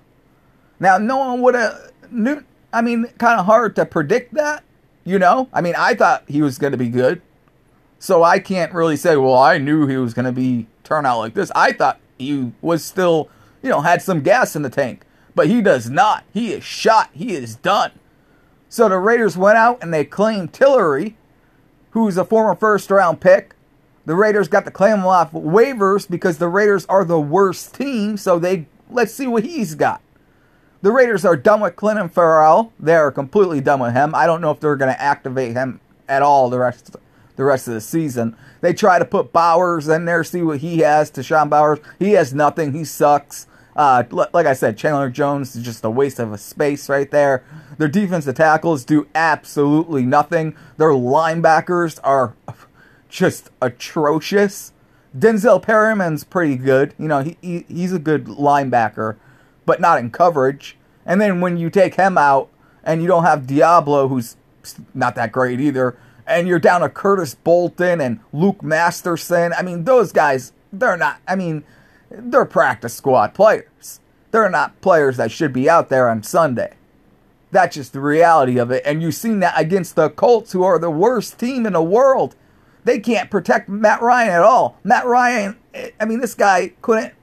Now, 0.78 0.98
no 0.98 1.16
one 1.16 1.40
would 1.42 1.54
have 1.54 1.92
knew. 2.10 2.44
I 2.72 2.82
mean, 2.82 3.06
kind 3.18 3.40
of 3.40 3.46
hard 3.46 3.76
to 3.76 3.86
predict 3.86 4.34
that 4.34 4.64
you 5.04 5.18
know, 5.18 5.48
I 5.52 5.60
mean, 5.60 5.74
I 5.76 5.94
thought 5.94 6.24
he 6.26 6.42
was 6.42 6.58
going 6.58 6.72
to 6.72 6.78
be 6.78 6.88
good, 6.88 7.20
so 7.98 8.22
I 8.22 8.38
can't 8.38 8.72
really 8.72 8.96
say, 8.96 9.16
well, 9.16 9.36
I 9.36 9.58
knew 9.58 9.86
he 9.86 9.98
was 9.98 10.14
going 10.14 10.24
to 10.24 10.32
be 10.32 10.66
turn 10.82 11.06
out 11.06 11.18
like 11.18 11.34
this. 11.34 11.52
I 11.54 11.72
thought 11.72 12.00
he 12.18 12.52
was 12.62 12.84
still, 12.84 13.28
you 13.62 13.68
know, 13.68 13.82
had 13.82 14.02
some 14.02 14.22
gas 14.22 14.56
in 14.56 14.62
the 14.62 14.70
tank, 14.70 15.04
but 15.34 15.46
he 15.46 15.60
does 15.60 15.90
not. 15.90 16.24
He 16.32 16.52
is 16.52 16.64
shot. 16.64 17.10
He 17.12 17.34
is 17.34 17.56
done. 17.56 17.92
So 18.74 18.88
the 18.88 18.98
Raiders 18.98 19.36
went 19.36 19.56
out 19.56 19.78
and 19.84 19.94
they 19.94 20.04
claimed 20.04 20.52
Tillery, 20.52 21.16
who's 21.90 22.16
a 22.16 22.24
former 22.24 22.56
first 22.56 22.90
round 22.90 23.20
pick. 23.20 23.54
The 24.04 24.16
Raiders 24.16 24.48
got 24.48 24.64
to 24.64 24.72
claim 24.72 24.98
him 24.98 25.06
off 25.06 25.30
waivers 25.30 26.10
because 26.10 26.38
the 26.38 26.48
Raiders 26.48 26.84
are 26.86 27.04
the 27.04 27.20
worst 27.20 27.76
team. 27.76 28.16
So 28.16 28.40
they 28.40 28.66
let's 28.90 29.14
see 29.14 29.28
what 29.28 29.44
he's 29.44 29.76
got. 29.76 30.02
The 30.82 30.90
Raiders 30.90 31.24
are 31.24 31.36
done 31.36 31.60
with 31.60 31.76
Clelin 31.76 32.10
Ferrell. 32.10 32.72
They 32.80 32.96
are 32.96 33.12
completely 33.12 33.60
done 33.60 33.78
with 33.78 33.92
him. 33.92 34.12
I 34.12 34.26
don't 34.26 34.40
know 34.40 34.50
if 34.50 34.58
they're 34.58 34.74
going 34.74 34.92
to 34.92 35.00
activate 35.00 35.52
him 35.52 35.78
at 36.08 36.22
all 36.22 36.50
the 36.50 36.58
rest 36.58 36.96
the 37.36 37.44
rest 37.44 37.68
of 37.68 37.74
the 37.74 37.80
season. 37.80 38.36
They 38.60 38.72
try 38.72 38.98
to 38.98 39.04
put 39.04 39.32
Bowers 39.32 39.86
in 39.86 40.04
there, 40.04 40.24
see 40.24 40.42
what 40.42 40.58
he 40.58 40.78
has. 40.78 41.12
Sean 41.22 41.48
Bowers, 41.48 41.78
he 42.00 42.14
has 42.14 42.34
nothing. 42.34 42.72
He 42.72 42.84
sucks. 42.84 43.46
Uh, 43.76 44.04
like 44.10 44.46
I 44.46 44.52
said, 44.52 44.78
Chandler 44.78 45.10
Jones 45.10 45.56
is 45.56 45.64
just 45.64 45.84
a 45.84 45.90
waste 45.90 46.18
of 46.20 46.32
a 46.32 46.38
space 46.38 46.88
right 46.88 47.10
there. 47.10 47.44
Their 47.78 47.88
defensive 47.88 48.36
tackles 48.36 48.84
do 48.84 49.08
absolutely 49.14 50.06
nothing. 50.06 50.56
Their 50.76 50.90
linebackers 50.90 51.98
are 52.04 52.34
just 53.08 53.50
atrocious. 53.60 54.72
Denzel 55.16 55.60
Perryman's 55.60 56.24
pretty 56.24 56.56
good. 56.56 56.94
You 56.98 57.08
know, 57.08 57.22
he, 57.22 57.36
he 57.40 57.64
he's 57.68 57.92
a 57.92 57.98
good 57.98 58.26
linebacker 58.26 59.16
but 59.66 59.80
not 59.80 59.98
in 59.98 60.10
coverage. 60.10 60.76
And 61.06 61.20
then 61.20 61.40
when 61.40 61.56
you 61.56 61.70
take 61.70 61.94
him 61.94 62.16
out 62.16 62.50
and 62.82 63.02
you 63.02 63.08
don't 63.08 63.24
have 63.24 63.42
Deablo, 63.42 64.08
who's 64.08 64.36
not 64.94 65.14
that 65.14 65.32
great 65.32 65.60
either, 65.60 65.96
and 66.26 66.48
you're 66.48 66.58
down 66.58 66.80
to 66.80 66.88
Curtis 66.88 67.34
Bolton 67.34 68.00
and 68.00 68.20
Luke 68.32 68.62
Masterson, 68.62 69.52
I 69.56 69.62
mean, 69.62 69.84
those 69.84 70.12
guys, 70.12 70.52
they're 70.72 70.96
not, 70.96 71.20
I 71.28 71.36
mean, 71.36 71.64
they're 72.18 72.44
practice 72.44 72.94
squad 72.94 73.34
players. 73.34 74.00
They're 74.30 74.50
not 74.50 74.80
players 74.80 75.16
that 75.16 75.30
should 75.30 75.52
be 75.52 75.70
out 75.70 75.88
there 75.88 76.08
on 76.08 76.22
Sunday. 76.22 76.74
That's 77.50 77.76
just 77.76 77.92
the 77.92 78.00
reality 78.00 78.58
of 78.58 78.70
it. 78.70 78.82
And 78.84 79.00
you've 79.00 79.14
seen 79.14 79.40
that 79.40 79.54
against 79.56 79.94
the 79.94 80.10
Colts, 80.10 80.52
who 80.52 80.64
are 80.64 80.78
the 80.78 80.90
worst 80.90 81.38
team 81.38 81.66
in 81.66 81.74
the 81.74 81.82
world. 81.82 82.34
They 82.82 82.98
can't 82.98 83.30
protect 83.30 83.68
Matt 83.68 84.02
Ryan 84.02 84.30
at 84.30 84.42
all. 84.42 84.78
Matt 84.82 85.06
Ryan, 85.06 85.56
eh, 85.72 85.90
I 86.00 86.04
mean, 86.04 86.20
this 86.20 86.34
guy 86.34 86.72
couldn't 86.82 87.14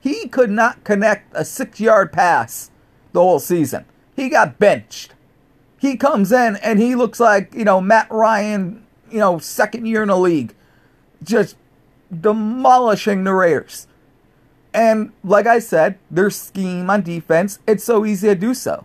he 0.00 0.28
could 0.28 0.50
not 0.50 0.82
connect 0.82 1.30
a 1.34 1.44
six 1.44 1.78
yard 1.78 2.12
pass 2.12 2.70
the 3.12 3.20
whole 3.20 3.38
season. 3.38 3.84
He 4.16 4.28
got 4.28 4.58
benched. 4.58 5.14
He 5.78 5.96
comes 5.96 6.32
in 6.32 6.56
and 6.56 6.78
he 6.78 6.94
looks 6.94 7.20
like, 7.20 7.54
you 7.54 7.64
know, 7.64 7.80
Matt 7.80 8.10
Ryan, 8.10 8.84
you 9.10 9.18
know, 9.18 9.38
second 9.38 9.86
year 9.86 10.02
in 10.02 10.08
the 10.08 10.16
league. 10.16 10.54
Just 11.22 11.56
demolishing 12.18 13.24
the 13.24 13.34
Raiders. 13.34 13.86
And 14.72 15.12
like 15.24 15.46
I 15.46 15.58
said, 15.58 15.98
their 16.10 16.30
scheme 16.30 16.90
on 16.90 17.02
defense, 17.02 17.58
it's 17.66 17.84
so 17.84 18.04
easy 18.04 18.28
to 18.28 18.34
do 18.34 18.54
so. 18.54 18.84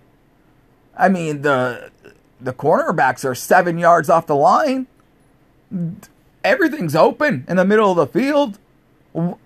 I 0.97 1.09
mean, 1.09 1.41
the 1.41 1.91
the 2.39 2.53
cornerbacks 2.53 3.25
are 3.25 3.35
seven 3.35 3.77
yards 3.77 4.09
off 4.09 4.27
the 4.27 4.35
line. 4.35 4.87
Everything's 6.43 6.95
open 6.95 7.45
in 7.47 7.57
the 7.57 7.65
middle 7.65 7.91
of 7.91 7.97
the 7.97 8.07
field. 8.07 8.59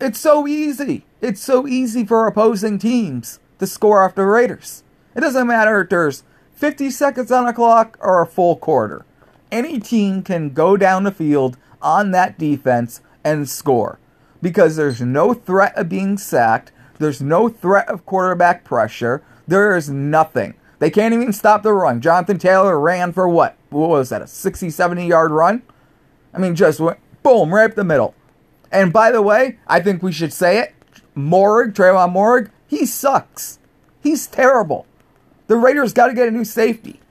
It's 0.02 0.20
so 0.20 0.48
easy. 0.48 1.06
It's 1.22 1.42
so 1.42 1.68
easy 1.68 2.06
for 2.06 2.28
opposing 2.28 2.80
teams 2.80 3.40
to 3.60 3.68
score 3.68 4.04
off 4.04 4.16
the 4.16 4.26
Raiders. 4.26 4.84
It 5.16 5.22
doesn't 5.22 5.48
matter 5.48 5.82
if 5.82 5.90
there's 5.90 6.24
50 6.56 6.90
seconds 6.90 7.32
on 7.32 7.46
the 7.46 7.54
clock 7.54 7.98
or 8.02 8.22
a 8.22 8.28
full 8.28 8.56
quarter. 8.56 9.06
Any 9.52 9.80
team 9.80 10.24
can 10.24 10.52
go 10.52 10.78
down 10.78 11.04
the 11.04 11.12
field 11.12 11.58
on 11.82 12.12
that 12.12 12.38
defense 12.38 13.02
and 13.24 13.50
score 13.50 14.00
because 14.42 14.76
there's 14.76 15.02
no 15.02 15.34
threat 15.34 15.78
of 15.78 15.90
being 15.90 16.18
sacked, 16.18 16.72
there's 16.98 17.22
no 17.22 17.50
threat 17.50 17.88
of 17.90 18.06
quarterback 18.06 18.64
pressure, 18.64 19.24
there 19.48 19.76
is 19.76 19.90
nothing. 19.90 20.54
They 20.80 20.90
can't 20.90 21.14
even 21.14 21.34
stop 21.34 21.64
the 21.64 21.74
run. 21.74 22.02
Jonathan 22.02 22.38
Taylor 22.40 22.80
ran 22.80 23.12
for 23.12 23.28
what? 23.28 23.58
What 23.70 23.90
was 23.90 24.10
that, 24.10 24.22
a 24.22 24.28
60, 24.28 24.70
70 24.70 25.08
yard 25.08 25.32
run? 25.32 25.62
I 26.34 26.38
mean, 26.38 26.56
just 26.56 26.80
went 26.80 27.00
boom, 27.24 27.54
right 27.54 27.70
up 27.70 27.76
the 27.76 27.84
middle. 27.84 28.16
And 28.72 28.94
by 28.94 29.12
the 29.12 29.22
way, 29.22 29.60
I 29.68 29.80
think 29.80 30.02
we 30.02 30.12
should 30.12 30.34
say 30.34 30.60
it. 30.60 30.76
Moehrig, 31.16 31.74
Tre'von 31.74 32.14
Moehrig, 32.14 32.52
he 32.68 32.86
sucks. 32.86 33.60
He's 34.02 34.28
terrible. 34.28 34.86
The 35.48 35.58
Raiders 35.58 35.94
got 35.94 36.08
to 36.08 36.14
get 36.14 36.28
a 36.28 36.32
new 36.32 36.46
safety. 36.46 37.02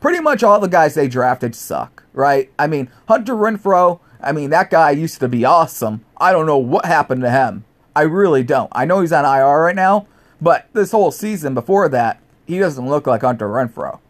Pretty 0.00 0.20
much 0.20 0.42
all 0.42 0.60
the 0.60 0.68
guys 0.68 0.94
they 0.94 1.08
drafted 1.08 1.54
suck, 1.54 2.04
right? 2.12 2.50
I 2.58 2.66
mean, 2.66 2.88
Hunter 3.08 3.34
Renfrow, 3.34 4.00
I 4.22 4.32
mean, 4.32 4.50
that 4.50 4.70
guy 4.70 4.92
used 4.92 5.20
to 5.20 5.28
be 5.28 5.44
awesome. 5.44 6.04
I 6.20 6.32
don't 6.32 6.44
know 6.44 6.58
what 6.58 6.84
happened 6.84 7.22
to 7.22 7.30
him. 7.30 7.64
I 7.96 8.02
really 8.02 8.42
don't. 8.42 8.70
I 8.72 8.84
know 8.84 9.00
he's 9.00 9.12
on 9.12 9.24
IR 9.24 9.62
right 9.62 9.74
now, 9.74 10.06
but 10.38 10.68
this 10.74 10.92
whole 10.92 11.10
season 11.10 11.54
before 11.54 11.88
that, 11.88 12.20
he 12.46 12.58
doesn't 12.58 12.88
look 12.88 13.06
like 13.06 13.22
Hunter 13.22 13.48
Renfrow. 13.48 14.00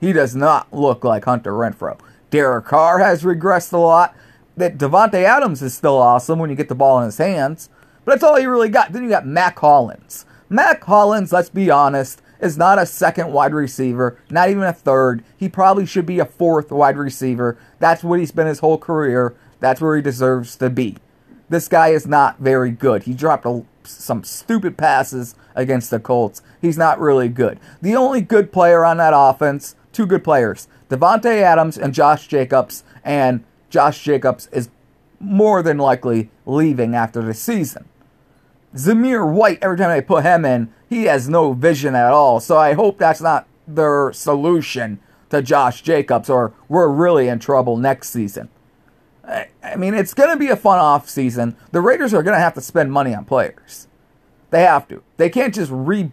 He 0.00 0.14
does 0.14 0.34
not 0.34 0.72
look 0.72 1.04
like 1.04 1.26
Hunter 1.26 1.52
Renfrow. 1.52 2.00
Derek 2.30 2.64
Carr 2.64 3.00
has 3.00 3.24
regressed 3.24 3.74
a 3.74 3.78
lot. 3.78 4.16
That 4.56 4.78
Davante 4.78 5.22
Adams 5.22 5.62
is 5.62 5.74
still 5.74 5.96
awesome 5.96 6.38
when 6.38 6.50
you 6.50 6.56
get 6.56 6.68
the 6.68 6.74
ball 6.74 6.98
in 7.00 7.06
his 7.06 7.18
hands, 7.18 7.68
but 8.04 8.12
that's 8.12 8.24
all 8.24 8.38
you 8.38 8.50
really 8.50 8.68
got. 8.68 8.92
Then 8.92 9.04
you 9.04 9.10
got 9.10 9.26
Mack 9.26 9.58
Hollins. 9.58 10.24
Mack 10.48 10.82
Hollins, 10.84 11.32
let's 11.32 11.50
be 11.50 11.70
honest, 11.70 12.20
is 12.40 12.58
not 12.58 12.78
a 12.78 12.86
second 12.86 13.32
wide 13.32 13.54
receiver, 13.54 14.18
not 14.30 14.48
even 14.48 14.62
a 14.62 14.72
third. 14.72 15.22
He 15.36 15.48
probably 15.48 15.86
should 15.86 16.06
be 16.06 16.18
a 16.18 16.24
fourth 16.24 16.70
wide 16.70 16.96
receiver. 16.96 17.58
That's 17.78 18.02
what 18.02 18.18
he's 18.18 18.32
been 18.32 18.46
his 18.46 18.58
whole 18.60 18.78
career. 18.78 19.34
That's 19.60 19.80
where 19.80 19.96
he 19.96 20.02
deserves 20.02 20.56
to 20.56 20.70
be. 20.70 20.96
This 21.50 21.68
guy 21.68 21.88
is 21.88 22.06
not 22.06 22.38
very 22.38 22.70
good. 22.70 23.02
He 23.02 23.12
dropped 23.12 23.44
a, 23.44 23.64
some 23.82 24.22
stupid 24.22 24.78
passes 24.78 25.34
against 25.56 25.90
the 25.90 25.98
Colts. 25.98 26.42
He's 26.62 26.78
not 26.78 27.00
really 27.00 27.28
good. 27.28 27.58
The 27.82 27.96
only 27.96 28.20
good 28.20 28.52
player 28.52 28.84
on 28.84 28.98
that 28.98 29.12
offense, 29.14 29.74
two 29.92 30.06
good 30.06 30.22
players, 30.22 30.68
Davante 30.88 31.42
Adams 31.42 31.76
and 31.76 31.92
Josh 31.92 32.28
Jacobs, 32.28 32.84
and 33.04 33.44
Josh 33.68 34.02
Jacobs 34.02 34.48
is 34.52 34.70
more 35.18 35.62
than 35.62 35.76
likely 35.76 36.30
leaving 36.46 36.94
after 36.94 37.20
the 37.20 37.34
season. 37.34 37.84
Zamir 38.74 39.28
White, 39.30 39.58
every 39.60 39.76
time 39.76 39.90
they 39.90 40.00
put 40.00 40.24
him 40.24 40.44
in, 40.44 40.72
he 40.88 41.04
has 41.04 41.28
no 41.28 41.52
vision 41.52 41.96
at 41.96 42.12
all. 42.12 42.38
So 42.38 42.56
I 42.56 42.74
hope 42.74 42.98
that's 42.98 43.20
not 43.20 43.48
their 43.66 44.12
solution 44.12 45.00
to 45.30 45.42
Josh 45.42 45.82
Jacobs, 45.82 46.30
or 46.30 46.52
we're 46.68 46.88
really 46.88 47.26
in 47.26 47.40
trouble 47.40 47.76
next 47.76 48.10
season. 48.10 48.48
I 49.30 49.76
mean, 49.76 49.94
it's 49.94 50.14
going 50.14 50.30
to 50.30 50.36
be 50.36 50.48
a 50.48 50.56
fun 50.56 50.78
off 50.78 51.08
season. 51.08 51.56
The 51.72 51.80
Raiders 51.80 52.12
are 52.12 52.22
going 52.22 52.36
to 52.36 52.42
have 52.42 52.54
to 52.54 52.60
spend 52.60 52.92
money 52.92 53.14
on 53.14 53.24
players. 53.24 53.86
They 54.50 54.62
have 54.62 54.88
to. 54.88 55.02
They 55.16 55.30
can't 55.30 55.54
just 55.54 55.70
re. 55.72 56.10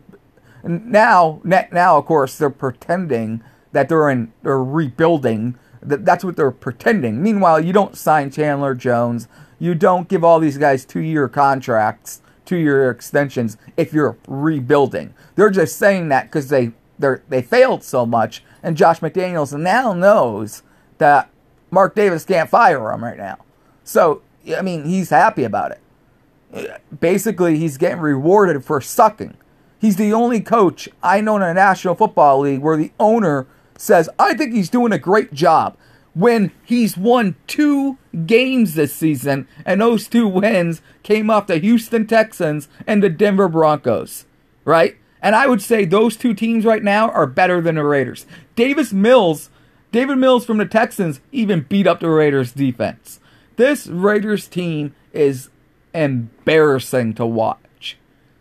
Now, 0.64 1.42
now, 1.44 1.98
of 1.98 2.06
course, 2.06 2.38
they're 2.38 2.50
pretending 2.50 3.44
that 3.72 3.90
they're 3.90 4.10
in, 4.10 4.32
they're 4.44 4.64
rebuilding. 4.64 5.58
That's 5.82 6.24
what 6.24 6.36
they're 6.36 6.52
pretending. 6.52 7.24
Meanwhile, 7.24 7.62
you 7.62 7.74
don't 7.74 7.98
sign 7.98 8.30
Chandler 8.30 8.76
Jones. 8.76 9.28
You 9.60 9.74
don't 9.74 10.08
give 10.08 10.24
all 10.24 10.40
these 10.40 10.58
guys 10.58 10.86
two-year 10.86 11.30
contracts 11.30 12.22
two 12.48 12.56
year 12.56 12.90
extensions 12.90 13.58
if 13.76 13.94
you're 13.94 14.18
rebuilding. 14.28 15.14
They're 15.36 15.52
just 15.52 15.78
saying 15.78 16.10
that 16.10 16.24
because 16.24 16.50
they 16.50 16.72
they 16.98 17.18
they 17.30 17.42
failed 17.44 17.84
so 17.84 18.06
much, 18.08 18.44
and 18.64 18.76
Josh 18.76 19.02
McDaniels 19.02 19.58
now 19.60 19.94
knows 19.94 20.64
that 20.98 21.30
Mark 21.72 21.96
Davis 21.96 22.26
can't 22.26 22.50
fire 22.50 22.92
him 22.92 23.04
right 23.04 23.18
now. 23.18 23.38
So 23.84 24.22
I 24.58 24.62
mean, 24.62 24.86
he's 24.86 25.10
happy 25.10 25.44
about 25.44 25.72
it. 25.72 26.82
Basically, 26.98 27.58
he's 27.58 27.78
getting 27.78 28.00
rewarded 28.00 28.64
for 28.64 28.80
sucking. 28.80 29.36
He's 29.80 29.98
the 29.98 30.14
only 30.14 30.42
coach 30.42 30.90
I 31.04 31.22
know 31.22 31.36
in 31.36 31.42
the 31.42 31.54
National 31.54 31.94
Football 31.94 32.40
League 32.40 32.62
where 32.62 32.78
the 32.78 32.92
owner 33.00 33.48
says, 33.78 34.10
"I 34.18 34.34
think 34.34 34.54
he's 34.54 34.70
doing 34.70 34.92
a 34.92 35.00
great 35.00 35.34
job." 35.34 35.76
when 36.18 36.52
he's 36.64 36.98
won 36.98 37.36
two 37.46 37.96
games 38.26 38.74
this 38.74 38.92
season, 38.92 39.48
and 39.64 39.80
those 39.80 40.08
two 40.08 40.28
wins 40.28 40.82
came 41.04 41.30
off 41.30 41.46
the 41.46 41.60
Houston 41.60 42.08
Texans 42.08 42.68
and 42.88 43.04
the 43.04 43.10
Denver 43.10 43.48
Broncos, 43.48 44.26
right? 44.66 44.98
And 45.22 45.36
I 45.36 45.46
would 45.46 45.62
say 45.62 45.86
those 45.86 46.18
two 46.18 46.34
teams 46.34 46.66
right 46.66 46.84
now 46.84 47.10
are 47.10 47.28
better 47.28 47.62
than 47.62 47.76
the 47.76 47.84
Raiders. 47.84 48.26
Davis 48.56 48.92
Mills, 48.92 49.52
David 49.92 50.18
Mills 50.18 50.46
from 50.46 50.58
the 50.58 50.66
Texans, 50.66 51.22
even 51.32 51.62
beat 51.62 51.88
up 51.88 52.00
the 52.00 52.10
Raiders 52.10 52.52
defense. 52.52 53.20
This 53.56 53.88
Raiders 53.88 54.48
team 54.48 54.94
is 55.14 55.50
embarrassing 55.94 57.14
to 57.16 57.26
watch. 57.26 57.98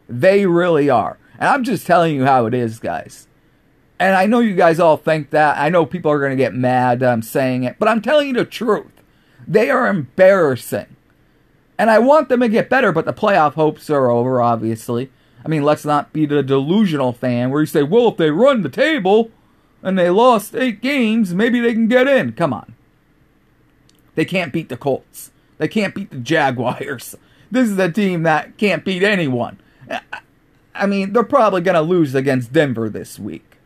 They 0.08 0.46
really 0.46 0.90
are. 0.90 1.18
And 1.38 1.48
I'm 1.48 1.64
just 1.64 1.86
telling 1.86 2.14
you 2.14 2.24
how 2.24 2.46
it 2.46 2.54
is, 2.54 2.78
guys. 2.78 3.26
And 3.98 4.14
I 4.14 4.26
know 4.26 4.40
you 4.40 4.54
guys 4.54 4.78
all 4.78 4.96
think 4.96 5.30
that. 5.30 5.56
I 5.56 5.68
know 5.68 5.86
people 5.86 6.10
are 6.10 6.18
going 6.18 6.30
to 6.30 6.36
get 6.36 6.54
mad 6.54 7.00
that 7.00 7.12
I'm 7.12 7.22
saying 7.22 7.64
it, 7.64 7.76
but 7.78 7.88
I'm 7.88 8.02
telling 8.02 8.28
you 8.28 8.34
the 8.34 8.44
truth. 8.44 8.92
They 9.46 9.70
are 9.70 9.88
embarrassing. 9.88 10.96
And 11.78 11.90
I 11.90 11.98
want 11.98 12.28
them 12.28 12.40
to 12.40 12.48
get 12.48 12.70
better, 12.70 12.92
but 12.92 13.04
the 13.04 13.12
playoff 13.12 13.54
hopes 13.54 13.88
are 13.90 14.10
over, 14.10 14.40
obviously. 14.42 15.10
I 15.44 15.48
mean, 15.48 15.62
let's 15.62 15.84
not 15.84 16.12
be 16.12 16.26
the 16.26 16.42
delusional 16.42 17.12
fan 17.12 17.50
where 17.50 17.60
you 17.60 17.66
say, 17.66 17.82
well, 17.82 18.08
if 18.08 18.16
they 18.16 18.30
run 18.30 18.62
the 18.62 18.68
table 18.68 19.30
and 19.82 19.98
they 19.98 20.10
lost 20.10 20.54
eight 20.54 20.80
games, 20.80 21.34
maybe 21.34 21.60
they 21.60 21.72
can 21.72 21.88
get 21.88 22.08
in. 22.08 22.32
Come 22.32 22.52
on. 22.52 22.74
They 24.14 24.24
can't 24.24 24.52
beat 24.52 24.68
the 24.68 24.76
Colts. 24.76 25.30
They 25.58 25.68
can't 25.68 25.94
beat 25.94 26.10
the 26.10 26.18
Jaguars. 26.18 27.14
This 27.48 27.68
is 27.68 27.78
a 27.78 27.92
team 27.92 28.24
that 28.24 28.58
can't 28.58 28.84
beat 28.84 29.04
anyone. 29.04 29.60
I 30.74 30.86
mean, 30.86 31.12
they're 31.12 31.22
probably 31.22 31.60
going 31.60 31.76
to 31.76 31.80
lose 31.80 32.12
against 32.12 32.52
Denver 32.52 32.88
this 32.88 33.20
week 33.20 33.58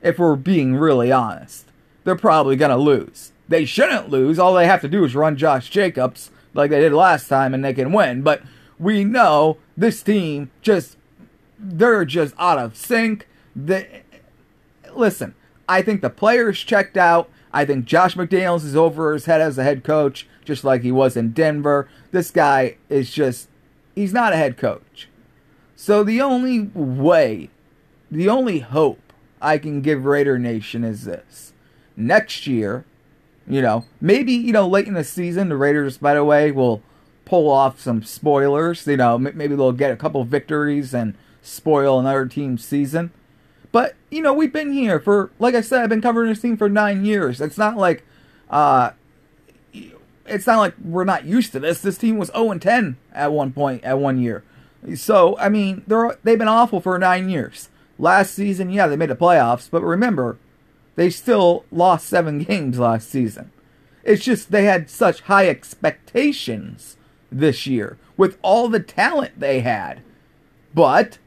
if 0.00 0.18
we're 0.18 0.34
being 0.34 0.76
really 0.76 1.12
honest. 1.12 1.66
They're 2.04 2.16
probably 2.16 2.56
going 2.56 2.70
to 2.70 2.76
lose. 2.78 3.32
They 3.48 3.66
shouldn't 3.66 4.08
lose. 4.08 4.38
All 4.38 4.54
they 4.54 4.66
have 4.66 4.80
to 4.80 4.88
do 4.88 5.04
is 5.04 5.14
run 5.14 5.36
Josh 5.36 5.68
Jacobs 5.68 6.30
like 6.54 6.70
they 6.70 6.80
did 6.80 6.92
last 6.92 7.28
time 7.28 7.54
and 7.54 7.64
they 7.64 7.74
can 7.74 7.92
win. 7.92 8.22
But 8.22 8.42
we 8.78 9.04
know 9.04 9.58
this 9.76 10.02
team 10.02 10.50
just, 10.62 10.96
they're 11.58 12.04
just 12.04 12.34
out 12.38 12.58
of 12.58 12.76
sync. 12.76 13.28
They, 13.54 14.02
listen, 14.96 15.34
I 15.68 15.82
think 15.82 16.00
the 16.00 16.10
players 16.10 16.58
checked 16.60 16.96
out. 16.96 17.28
I 17.52 17.64
think 17.64 17.84
Josh 17.84 18.14
McDaniels 18.14 18.64
is 18.64 18.76
over 18.76 19.12
his 19.12 19.26
head 19.26 19.40
as 19.40 19.58
a 19.58 19.62
head 19.62 19.84
coach, 19.84 20.26
just 20.44 20.64
like 20.64 20.82
he 20.82 20.92
was 20.92 21.16
in 21.16 21.32
Denver. 21.32 21.88
This 22.10 22.30
guy 22.30 22.76
is 22.88 23.10
just, 23.10 23.48
he's 23.94 24.12
not 24.12 24.32
a 24.32 24.36
head 24.36 24.56
coach. 24.56 25.08
So 25.76 26.02
the 26.02 26.20
only 26.20 26.70
way, 26.74 27.50
the 28.10 28.28
only 28.28 28.60
hope 28.60 29.12
I 29.40 29.58
can 29.58 29.82
give 29.82 30.04
Raider 30.04 30.38
Nation 30.38 30.84
is 30.84 31.04
this. 31.04 31.52
Next 31.96 32.46
year, 32.46 32.84
you 33.46 33.60
know, 33.60 33.84
maybe, 34.00 34.32
you 34.32 34.52
know, 34.52 34.66
late 34.66 34.86
in 34.86 34.94
the 34.94 35.04
season, 35.04 35.48
the 35.48 35.56
Raiders, 35.56 35.98
by 35.98 36.14
the 36.14 36.24
way, 36.24 36.50
will 36.52 36.82
pull 37.24 37.50
off 37.50 37.80
some 37.80 38.02
spoilers. 38.02 38.86
You 38.86 38.96
know, 38.96 39.18
maybe 39.18 39.56
they'll 39.56 39.72
get 39.72 39.90
a 39.90 39.96
couple 39.96 40.24
victories 40.24 40.94
and 40.94 41.14
spoil 41.42 41.98
another 41.98 42.26
team's 42.26 42.64
season. 42.64 43.10
But, 43.72 43.96
you 44.10 44.20
know, 44.20 44.34
we've 44.34 44.52
been 44.52 44.72
here 44.72 45.00
for, 45.00 45.30
like 45.38 45.54
I 45.54 45.62
said, 45.62 45.82
I've 45.82 45.88
been 45.88 46.02
covering 46.02 46.28
this 46.28 46.42
team 46.42 46.58
for 46.58 46.68
nine 46.68 47.06
years. 47.06 47.40
It's 47.40 47.56
not 47.56 47.78
like, 47.78 48.04
uh, 48.50 48.90
it's 50.26 50.46
not 50.46 50.58
like 50.58 50.74
we're 50.78 51.04
not 51.04 51.24
used 51.24 51.52
to 51.52 51.60
this. 51.60 51.80
This 51.80 51.96
team 51.96 52.18
was 52.18 52.30
0 52.32 52.50
and 52.52 52.62
10 52.62 52.98
at 53.12 53.32
one 53.32 53.50
point, 53.52 53.82
at 53.82 53.98
one 53.98 54.20
year. 54.20 54.44
So, 54.94 55.38
I 55.38 55.48
mean, 55.48 55.84
they're, 55.86 56.18
they've 56.22 56.38
been 56.38 56.48
awful 56.48 56.80
for 56.80 56.98
nine 56.98 57.30
years. 57.30 57.70
Last 57.98 58.34
season, 58.34 58.70
yeah, 58.70 58.86
they 58.86 58.96
made 58.96 59.10
the 59.10 59.16
playoffs, 59.16 59.70
but 59.70 59.82
remember, 59.82 60.36
they 60.96 61.08
still 61.08 61.64
lost 61.72 62.06
seven 62.06 62.40
games 62.40 62.78
last 62.78 63.08
season. 63.08 63.50
It's 64.04 64.24
just 64.24 64.50
they 64.50 64.64
had 64.64 64.90
such 64.90 65.22
high 65.22 65.48
expectations 65.48 66.96
this 67.30 67.66
year 67.66 67.96
with 68.18 68.38
all 68.42 68.68
the 68.68 68.80
talent 68.80 69.38
they 69.40 69.60
had. 69.60 70.02
But 70.74 71.18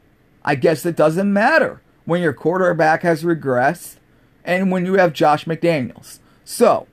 I 0.44 0.54
guess 0.54 0.86
it 0.86 0.94
doesn't 0.94 1.32
matter 1.32 1.80
when 2.06 2.22
your 2.22 2.32
quarterback 2.32 3.02
has 3.02 3.22
regressed 3.22 3.96
and 4.44 4.70
when 4.70 4.86
you 4.86 4.94
have 4.94 5.12
Josh 5.12 5.44
McDaniels. 5.44 6.20
So, 6.44 6.86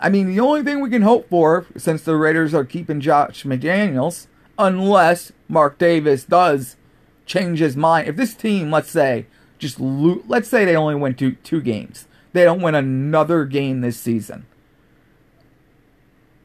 I 0.00 0.08
mean, 0.08 0.28
the 0.28 0.40
only 0.40 0.62
thing 0.62 0.80
we 0.80 0.90
can 0.90 1.02
hope 1.02 1.28
for, 1.28 1.66
since 1.76 2.02
the 2.02 2.16
Raiders 2.16 2.54
are 2.54 2.64
keeping 2.64 3.00
Josh 3.00 3.44
McDaniels, 3.44 4.28
unless 4.58 5.32
Mark 5.48 5.78
Davis 5.78 6.24
does 6.24 6.76
change 7.26 7.58
his 7.58 7.76
mind. 7.76 8.08
If 8.08 8.16
this 8.16 8.34
team, 8.34 8.70
let's 8.70 8.90
say, 8.90 9.26
just 9.58 9.80
lo- 9.80 10.22
let's 10.28 10.48
say 10.48 10.64
they 10.64 10.76
only 10.76 10.94
win 10.94 11.14
two 11.14 11.32
two 11.42 11.60
games, 11.60 12.06
they 12.32 12.44
don't 12.44 12.62
win 12.62 12.74
another 12.74 13.44
game 13.44 13.80
this 13.80 13.98
season. 13.98 14.46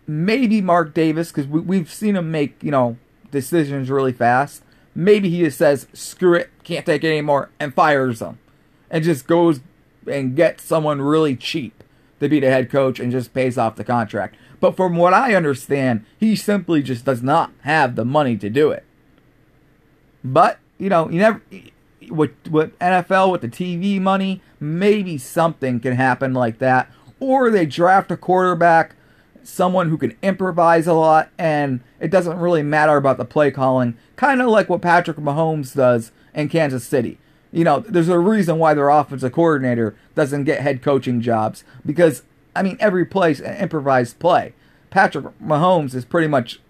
Maybe 0.07 0.61
Mark 0.61 0.93
Davis, 0.93 1.31
because 1.31 1.47
we, 1.47 1.59
we've 1.61 1.91
seen 1.91 2.15
him 2.15 2.31
make 2.31 2.61
you 2.63 2.71
know 2.71 2.97
decisions 3.29 3.89
really 3.89 4.13
fast. 4.13 4.63
Maybe 4.93 5.29
he 5.29 5.43
just 5.43 5.57
says, 5.57 5.87
screw 5.93 6.35
it, 6.35 6.49
can't 6.63 6.85
take 6.85 7.03
it 7.03 7.07
anymore, 7.07 7.49
and 7.59 7.73
fires 7.73 8.19
them. 8.19 8.39
And 8.89 9.03
just 9.03 9.27
goes 9.27 9.61
and 10.05 10.35
gets 10.35 10.63
someone 10.63 11.01
really 11.01 11.35
cheap 11.35 11.83
to 12.19 12.27
be 12.27 12.39
the 12.39 12.49
head 12.49 12.69
coach 12.69 12.99
and 12.99 13.11
just 13.11 13.33
pays 13.33 13.57
off 13.57 13.75
the 13.75 13.83
contract. 13.83 14.35
But 14.59 14.77
from 14.77 14.95
what 14.95 15.13
I 15.13 15.33
understand, 15.33 16.05
he 16.19 16.35
simply 16.35 16.83
just 16.83 17.05
does 17.05 17.23
not 17.23 17.51
have 17.61 17.95
the 17.95 18.05
money 18.05 18.37
to 18.37 18.49
do 18.49 18.69
it. 18.71 18.85
But, 20.23 20.59
you 20.77 20.89
know, 20.89 21.09
you 21.09 21.19
never 21.19 21.41
with 22.09 22.31
with 22.49 22.77
NFL 22.79 23.31
with 23.31 23.41
the 23.41 23.47
TV 23.47 23.99
money, 23.99 24.41
maybe 24.59 25.17
something 25.17 25.79
can 25.79 25.95
happen 25.95 26.33
like 26.33 26.59
that. 26.59 26.91
Or 27.19 27.49
they 27.49 27.65
draft 27.65 28.11
a 28.11 28.17
quarterback, 28.17 28.95
someone 29.43 29.89
who 29.89 29.97
can 29.97 30.15
improvise 30.21 30.87
a 30.87 30.93
lot, 30.93 31.29
and 31.37 31.81
it 31.99 32.11
doesn't 32.11 32.39
really 32.39 32.63
matter 32.63 32.97
about 32.97 33.17
the 33.17 33.25
play 33.25 33.51
calling. 33.51 33.95
Kind 34.15 34.41
of 34.41 34.49
like 34.49 34.69
what 34.69 34.81
Patrick 34.81 35.17
Mahomes 35.17 35.75
does 35.75 36.11
in 36.33 36.49
Kansas 36.49 36.83
City. 36.83 37.17
You 37.51 37.63
know, 37.63 37.79
there's 37.79 38.09
a 38.09 38.19
reason 38.19 38.59
why 38.59 38.73
their 38.73 38.89
offensive 38.89 39.33
coordinator 39.33 39.95
doesn't 40.15 40.45
get 40.45 40.61
head 40.61 40.81
coaching 40.81 41.21
jobs 41.21 41.63
because 41.85 42.23
I 42.55 42.63
mean 42.63 42.77
every 42.79 43.05
play's 43.05 43.41
an 43.41 43.57
improvised 43.57 44.19
play. 44.19 44.53
Patrick 44.89 45.25
Mahomes 45.39 45.93
is 45.93 46.05
pretty 46.05 46.27
much 46.27 46.61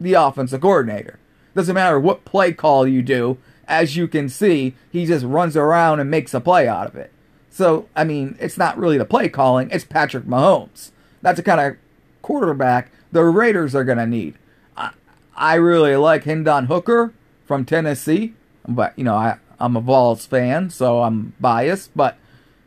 the 0.00 0.14
offensive 0.14 0.60
coordinator. 0.60 1.18
Doesn't 1.54 1.74
matter 1.74 1.98
what 1.98 2.24
play 2.24 2.52
call 2.52 2.86
you 2.86 3.02
do, 3.02 3.38
as 3.66 3.96
you 3.96 4.08
can 4.08 4.28
see, 4.28 4.74
he 4.90 5.06
just 5.06 5.24
runs 5.24 5.56
around 5.56 6.00
and 6.00 6.10
makes 6.10 6.34
a 6.34 6.40
play 6.40 6.68
out 6.68 6.86
of 6.86 6.96
it. 6.96 7.12
So, 7.50 7.88
I 7.96 8.04
mean, 8.04 8.36
it's 8.38 8.58
not 8.58 8.78
really 8.78 8.98
the 8.98 9.04
play 9.04 9.28
calling, 9.28 9.70
it's 9.70 9.84
Patrick 9.84 10.24
Mahomes. 10.24 10.90
That's 11.22 11.36
the 11.36 11.42
kind 11.42 11.60
of 11.60 11.76
quarterback 12.28 12.90
the 13.10 13.24
Raiders 13.24 13.74
are 13.74 13.84
going 13.84 13.96
to 13.96 14.06
need. 14.06 14.34
I, 14.76 14.90
I 15.34 15.54
really 15.54 15.96
like 15.96 16.24
Hendon 16.24 16.66
Hooker 16.66 17.14
from 17.46 17.64
Tennessee, 17.64 18.34
but, 18.68 18.92
you 18.98 19.04
know, 19.04 19.14
I, 19.14 19.38
I'm 19.58 19.78
a 19.78 19.80
Vols 19.80 20.26
fan, 20.26 20.68
so 20.68 21.04
I'm 21.04 21.32
biased, 21.40 21.96
but 21.96 22.18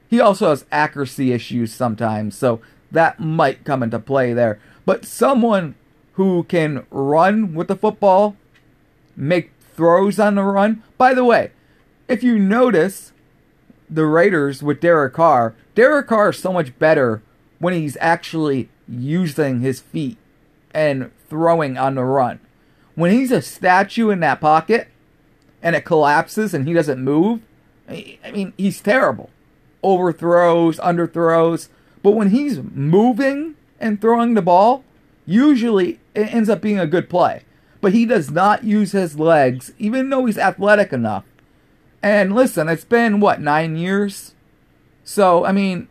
he 0.09 0.19
also 0.19 0.49
has 0.49 0.65
accuracy 0.71 1.31
issues 1.31 1.71
sometimes, 1.71 2.35
so 2.35 2.59
that 2.91 3.19
might 3.19 3.63
come 3.63 3.83
into 3.83 3.99
play 3.99 4.33
there. 4.33 4.59
But 4.83 5.05
someone 5.05 5.75
who 6.13 6.43
can 6.45 6.87
run 6.89 7.53
with 7.53 7.67
the 7.67 7.75
football, 7.75 8.35
make 9.15 9.51
throws 9.75 10.17
on 10.19 10.33
the 10.33 10.43
run. 10.43 10.81
By 10.97 11.13
the 11.13 11.23
way, 11.23 11.51
if 12.07 12.23
you 12.23 12.39
notice 12.39 13.13
the 13.87 14.07
Raiders 14.07 14.63
with 14.63 14.81
Derek 14.81 15.13
Carr, 15.13 15.53
Derek 15.75 16.07
Carr 16.07 16.29
is 16.31 16.39
so 16.39 16.51
much 16.51 16.77
better 16.79 17.21
when 17.59 17.75
he's 17.75 17.95
actually 18.01 18.69
using 18.91 19.61
his 19.61 19.79
feet 19.79 20.17
and 20.73 21.11
throwing 21.29 21.77
on 21.77 21.95
the 21.95 22.03
run. 22.03 22.39
When 22.95 23.11
he's 23.11 23.31
a 23.31 23.41
statue 23.41 24.09
in 24.09 24.19
that 24.19 24.41
pocket 24.41 24.89
and 25.63 25.75
it 25.75 25.85
collapses 25.85 26.53
and 26.53 26.67
he 26.67 26.73
doesn't 26.73 27.03
move, 27.03 27.41
I 27.89 28.31
mean, 28.33 28.53
he's 28.57 28.81
terrible. 28.81 29.29
Overthrows, 29.81 30.77
underthrows. 30.79 31.69
But 32.03 32.11
when 32.11 32.29
he's 32.29 32.59
moving 32.59 33.55
and 33.79 33.99
throwing 33.99 34.33
the 34.33 34.41
ball, 34.41 34.83
usually 35.25 35.99
it 36.13 36.33
ends 36.33 36.49
up 36.49 36.61
being 36.61 36.79
a 36.79 36.87
good 36.87 37.09
play 37.09 37.43
but 37.81 37.93
he 37.93 38.05
does 38.05 38.29
not 38.29 38.63
use 38.63 38.91
his 38.91 39.19
legs, 39.19 39.73
even 39.79 40.09
though 40.09 40.25
he's 40.25 40.37
athletic 40.37 40.93
enough. 40.93 41.25
And 42.01 42.33
listen, 42.33 42.69
it's 42.69 42.85
been, 42.85 43.19
what, 43.19 43.41
nine 43.41 43.75
years? 43.75 44.35
So, 45.03 45.45
I 45.45 45.51
mean, 45.51 45.87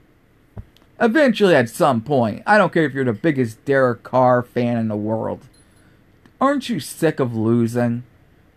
eventually 1.01 1.55
at 1.55 1.71
some 1.71 2.01
point, 2.03 2.43
I 2.47 2.59
don't 2.59 2.73
care 2.73 2.85
if 2.85 2.93
you're 2.93 3.05
the 3.05 3.13
biggest 3.13 3.65
Derek 3.65 4.03
Carr 4.03 4.43
fan 4.43 4.77
in 4.77 4.89
the 4.89 4.97
world, 4.97 5.49
aren't 6.41 6.69
you 6.69 6.81
sick 6.81 7.19
of 7.19 7.35
losing? 7.35 8.05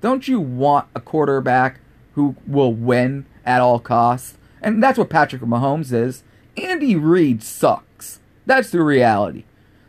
Don't 0.01 0.27
you 0.27 0.39
want 0.39 0.87
a 0.93 0.99
quarterback 0.99 1.79
who 2.13 2.35
will 2.45 2.73
win 2.73 3.25
at 3.45 3.61
all 3.61 3.79
costs? 3.79 4.37
And 4.61 4.83
that's 4.83 4.97
what 4.97 5.09
Patrick 5.09 5.41
Mahomes 5.41 5.93
is. 5.93 6.23
Andy 6.57 6.95
Reid 6.95 7.41
sucks. 7.41 8.19
That's 8.45 8.69
the 8.69 8.81
reality. 8.81 9.45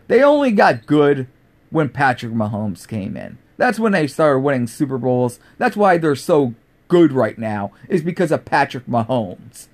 They 0.06 0.22
only 0.22 0.52
got 0.52 0.86
good 0.86 1.26
when 1.70 1.88
Patrick 1.88 2.32
Mahomes 2.32 2.86
came 2.86 3.16
in. 3.16 3.38
That's 3.56 3.78
when 3.78 3.92
they 3.92 4.06
started 4.06 4.40
winning 4.40 4.66
Super 4.66 4.98
Bowls. 4.98 5.38
That's 5.58 5.76
why 5.76 5.98
they're 5.98 6.16
so 6.16 6.54
good 6.88 7.12
right 7.12 7.38
now, 7.38 7.72
is 7.88 8.02
because 8.02 8.30
of 8.30 8.44
Patrick 8.44 8.86
Mahomes. 8.86 9.68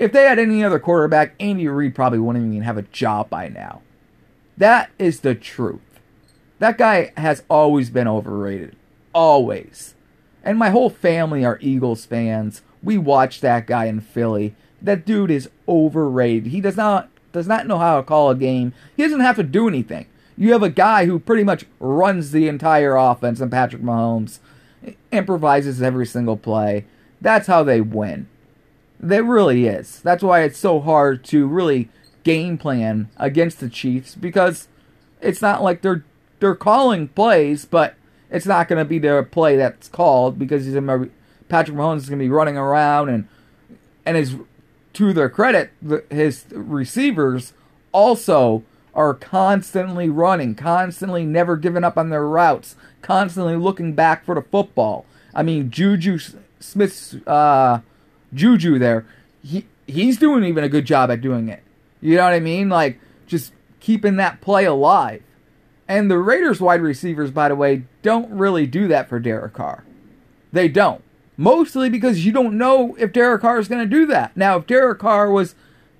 If 0.00 0.12
they 0.12 0.22
had 0.22 0.38
any 0.38 0.64
other 0.64 0.78
quarterback, 0.78 1.34
Andy 1.38 1.68
Reid 1.68 1.94
probably 1.94 2.18
wouldn't 2.18 2.46
even 2.46 2.62
have 2.62 2.78
a 2.78 2.82
job 2.82 3.28
by 3.28 3.48
now. 3.48 3.82
That 4.56 4.90
is 4.98 5.20
the 5.20 5.34
truth. 5.34 6.00
That 6.58 6.78
guy 6.78 7.12
has 7.18 7.42
always 7.50 7.90
been 7.90 8.08
overrated. 8.08 8.76
Always. 9.12 9.94
And 10.42 10.58
my 10.58 10.70
whole 10.70 10.88
family 10.88 11.44
are 11.44 11.58
Eagles 11.60 12.06
fans. 12.06 12.62
We 12.82 12.96
watch 12.96 13.42
that 13.42 13.66
guy 13.66 13.84
in 13.84 14.00
Philly. 14.00 14.54
That 14.80 15.04
dude 15.04 15.30
is 15.30 15.50
overrated. 15.68 16.46
He 16.50 16.62
does 16.62 16.78
not 16.78 17.10
does 17.32 17.46
not 17.46 17.66
know 17.66 17.78
how 17.78 17.98
to 17.98 18.02
call 18.02 18.30
a 18.30 18.34
game. 18.34 18.72
He 18.96 19.02
doesn't 19.02 19.20
have 19.20 19.36
to 19.36 19.42
do 19.42 19.68
anything. 19.68 20.06
You 20.34 20.52
have 20.52 20.62
a 20.62 20.70
guy 20.70 21.04
who 21.04 21.18
pretty 21.18 21.44
much 21.44 21.66
runs 21.78 22.30
the 22.30 22.48
entire 22.48 22.96
offense, 22.96 23.40
and 23.40 23.52
Patrick 23.52 23.82
Mahomes 23.82 24.38
improvises 25.12 25.82
every 25.82 26.06
single 26.06 26.38
play. 26.38 26.86
That's 27.20 27.46
how 27.46 27.62
they 27.62 27.82
win. 27.82 28.28
That 29.00 29.24
really 29.24 29.66
is. 29.66 30.00
That's 30.00 30.22
why 30.22 30.42
it's 30.42 30.58
so 30.58 30.80
hard 30.80 31.24
to 31.24 31.46
really 31.46 31.88
game 32.22 32.58
plan 32.58 33.08
against 33.16 33.58
the 33.58 33.70
Chiefs 33.70 34.14
because 34.14 34.68
it's 35.20 35.40
not 35.40 35.62
like 35.62 35.80
they're 35.80 36.04
they're 36.38 36.54
calling 36.54 37.08
plays, 37.08 37.64
but 37.64 37.94
it's 38.30 38.46
not 38.46 38.68
going 38.68 38.78
to 38.78 38.84
be 38.84 38.98
their 38.98 39.22
play 39.22 39.56
that's 39.56 39.88
called 39.88 40.38
because 40.38 40.64
he's 40.64 40.74
Patrick 40.74 41.76
Mahomes 41.76 41.98
is 41.98 42.08
going 42.08 42.18
to 42.18 42.24
be 42.24 42.30
running 42.30 42.56
around 42.56 43.08
and 43.08 43.26
and 44.04 44.16
his 44.16 44.36
to 44.92 45.12
their 45.12 45.28
credit, 45.28 45.70
his 46.10 46.46
receivers 46.50 47.52
also 47.92 48.64
are 48.94 49.14
constantly 49.14 50.08
running, 50.08 50.54
constantly 50.54 51.24
never 51.24 51.56
giving 51.56 51.84
up 51.84 51.96
on 51.96 52.10
their 52.10 52.26
routes, 52.26 52.76
constantly 53.02 53.56
looking 53.56 53.94
back 53.94 54.24
for 54.24 54.34
the 54.34 54.42
football. 54.42 55.06
I 55.34 55.42
mean, 55.42 55.70
Juju 55.70 56.18
Smith's 56.58 57.14
uh, 57.26 57.80
Juju 58.34 58.78
there, 58.78 59.06
he 59.42 59.66
he's 59.86 60.18
doing 60.18 60.44
even 60.44 60.64
a 60.64 60.68
good 60.68 60.84
job 60.84 61.10
at 61.10 61.20
doing 61.20 61.48
it. 61.48 61.62
You 62.00 62.16
know 62.16 62.24
what 62.24 62.32
I 62.32 62.40
mean? 62.40 62.68
Like 62.68 63.00
just 63.26 63.52
keeping 63.80 64.16
that 64.16 64.40
play 64.40 64.64
alive. 64.64 65.22
And 65.88 66.10
the 66.10 66.18
Raiders 66.18 66.60
wide 66.60 66.82
receivers, 66.82 67.32
by 67.32 67.48
the 67.48 67.56
way, 67.56 67.82
don't 68.02 68.30
really 68.30 68.66
do 68.66 68.86
that 68.88 69.08
for 69.08 69.18
Derek 69.18 69.54
Carr. 69.54 69.84
They 70.52 70.68
don't. 70.68 71.02
Mostly 71.36 71.88
because 71.88 72.24
you 72.24 72.32
don't 72.32 72.56
know 72.56 72.94
if 72.96 73.12
Derek 73.12 73.40
Carr 73.40 73.58
is 73.58 73.66
going 73.66 73.80
to 73.80 73.86
do 73.86 74.06
that. 74.06 74.36
Now, 74.36 74.58
if 74.58 74.66
Derek 74.66 74.98
Carr 75.00 75.30
was 75.30 75.54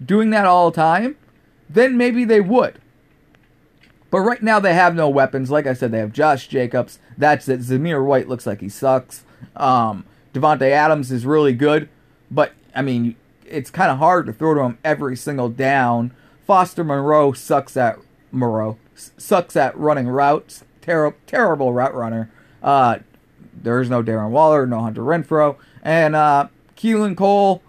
doing 0.04 0.30
that 0.30 0.44
all 0.44 0.70
the 0.70 0.76
time, 0.76 1.16
then 1.68 1.96
maybe 1.96 2.24
they 2.24 2.40
would. 2.40 2.80
But 4.10 4.20
right 4.20 4.42
now 4.42 4.60
they 4.60 4.74
have 4.74 4.94
no 4.94 5.08
weapons. 5.08 5.50
Like 5.50 5.66
I 5.66 5.72
said, 5.72 5.92
they 5.92 5.98
have 5.98 6.12
Josh 6.12 6.48
Jacobs. 6.48 6.98
That's 7.16 7.48
it. 7.48 7.60
Zamir 7.60 8.04
White 8.04 8.28
looks 8.28 8.46
like 8.46 8.60
he 8.60 8.68
sucks. 8.68 9.24
Um, 9.56 10.04
Davante 10.34 10.70
Adams 10.70 11.10
is 11.10 11.24
really 11.24 11.52
good, 11.52 11.88
but 12.30 12.52
I 12.74 12.82
mean, 12.82 13.16
it's 13.44 13.70
kind 13.70 13.90
of 13.90 13.98
hard 13.98 14.26
to 14.26 14.32
throw 14.32 14.54
to 14.54 14.62
him 14.62 14.78
every 14.84 15.16
single 15.16 15.48
down. 15.48 16.12
Foster 16.46 16.84
Moreau 16.84 17.32
sucks 17.32 17.76
at 17.76 17.98
Moreau 18.32 18.78
sucks 18.94 19.56
at 19.56 19.76
running 19.76 20.08
routes. 20.08 20.64
Terrible, 20.80 21.18
terrible 21.26 21.72
route 21.72 21.94
runner. 21.94 22.30
Uh, 22.62 22.98
there 23.54 23.80
is 23.80 23.88
no 23.88 24.02
Darren 24.02 24.30
Waller, 24.30 24.66
no 24.66 24.80
Hunter 24.80 25.02
Renfrow, 25.02 25.56
and 25.82 26.14
uh, 26.14 26.48
Keelan 26.76 27.16
Cole. 27.16 27.62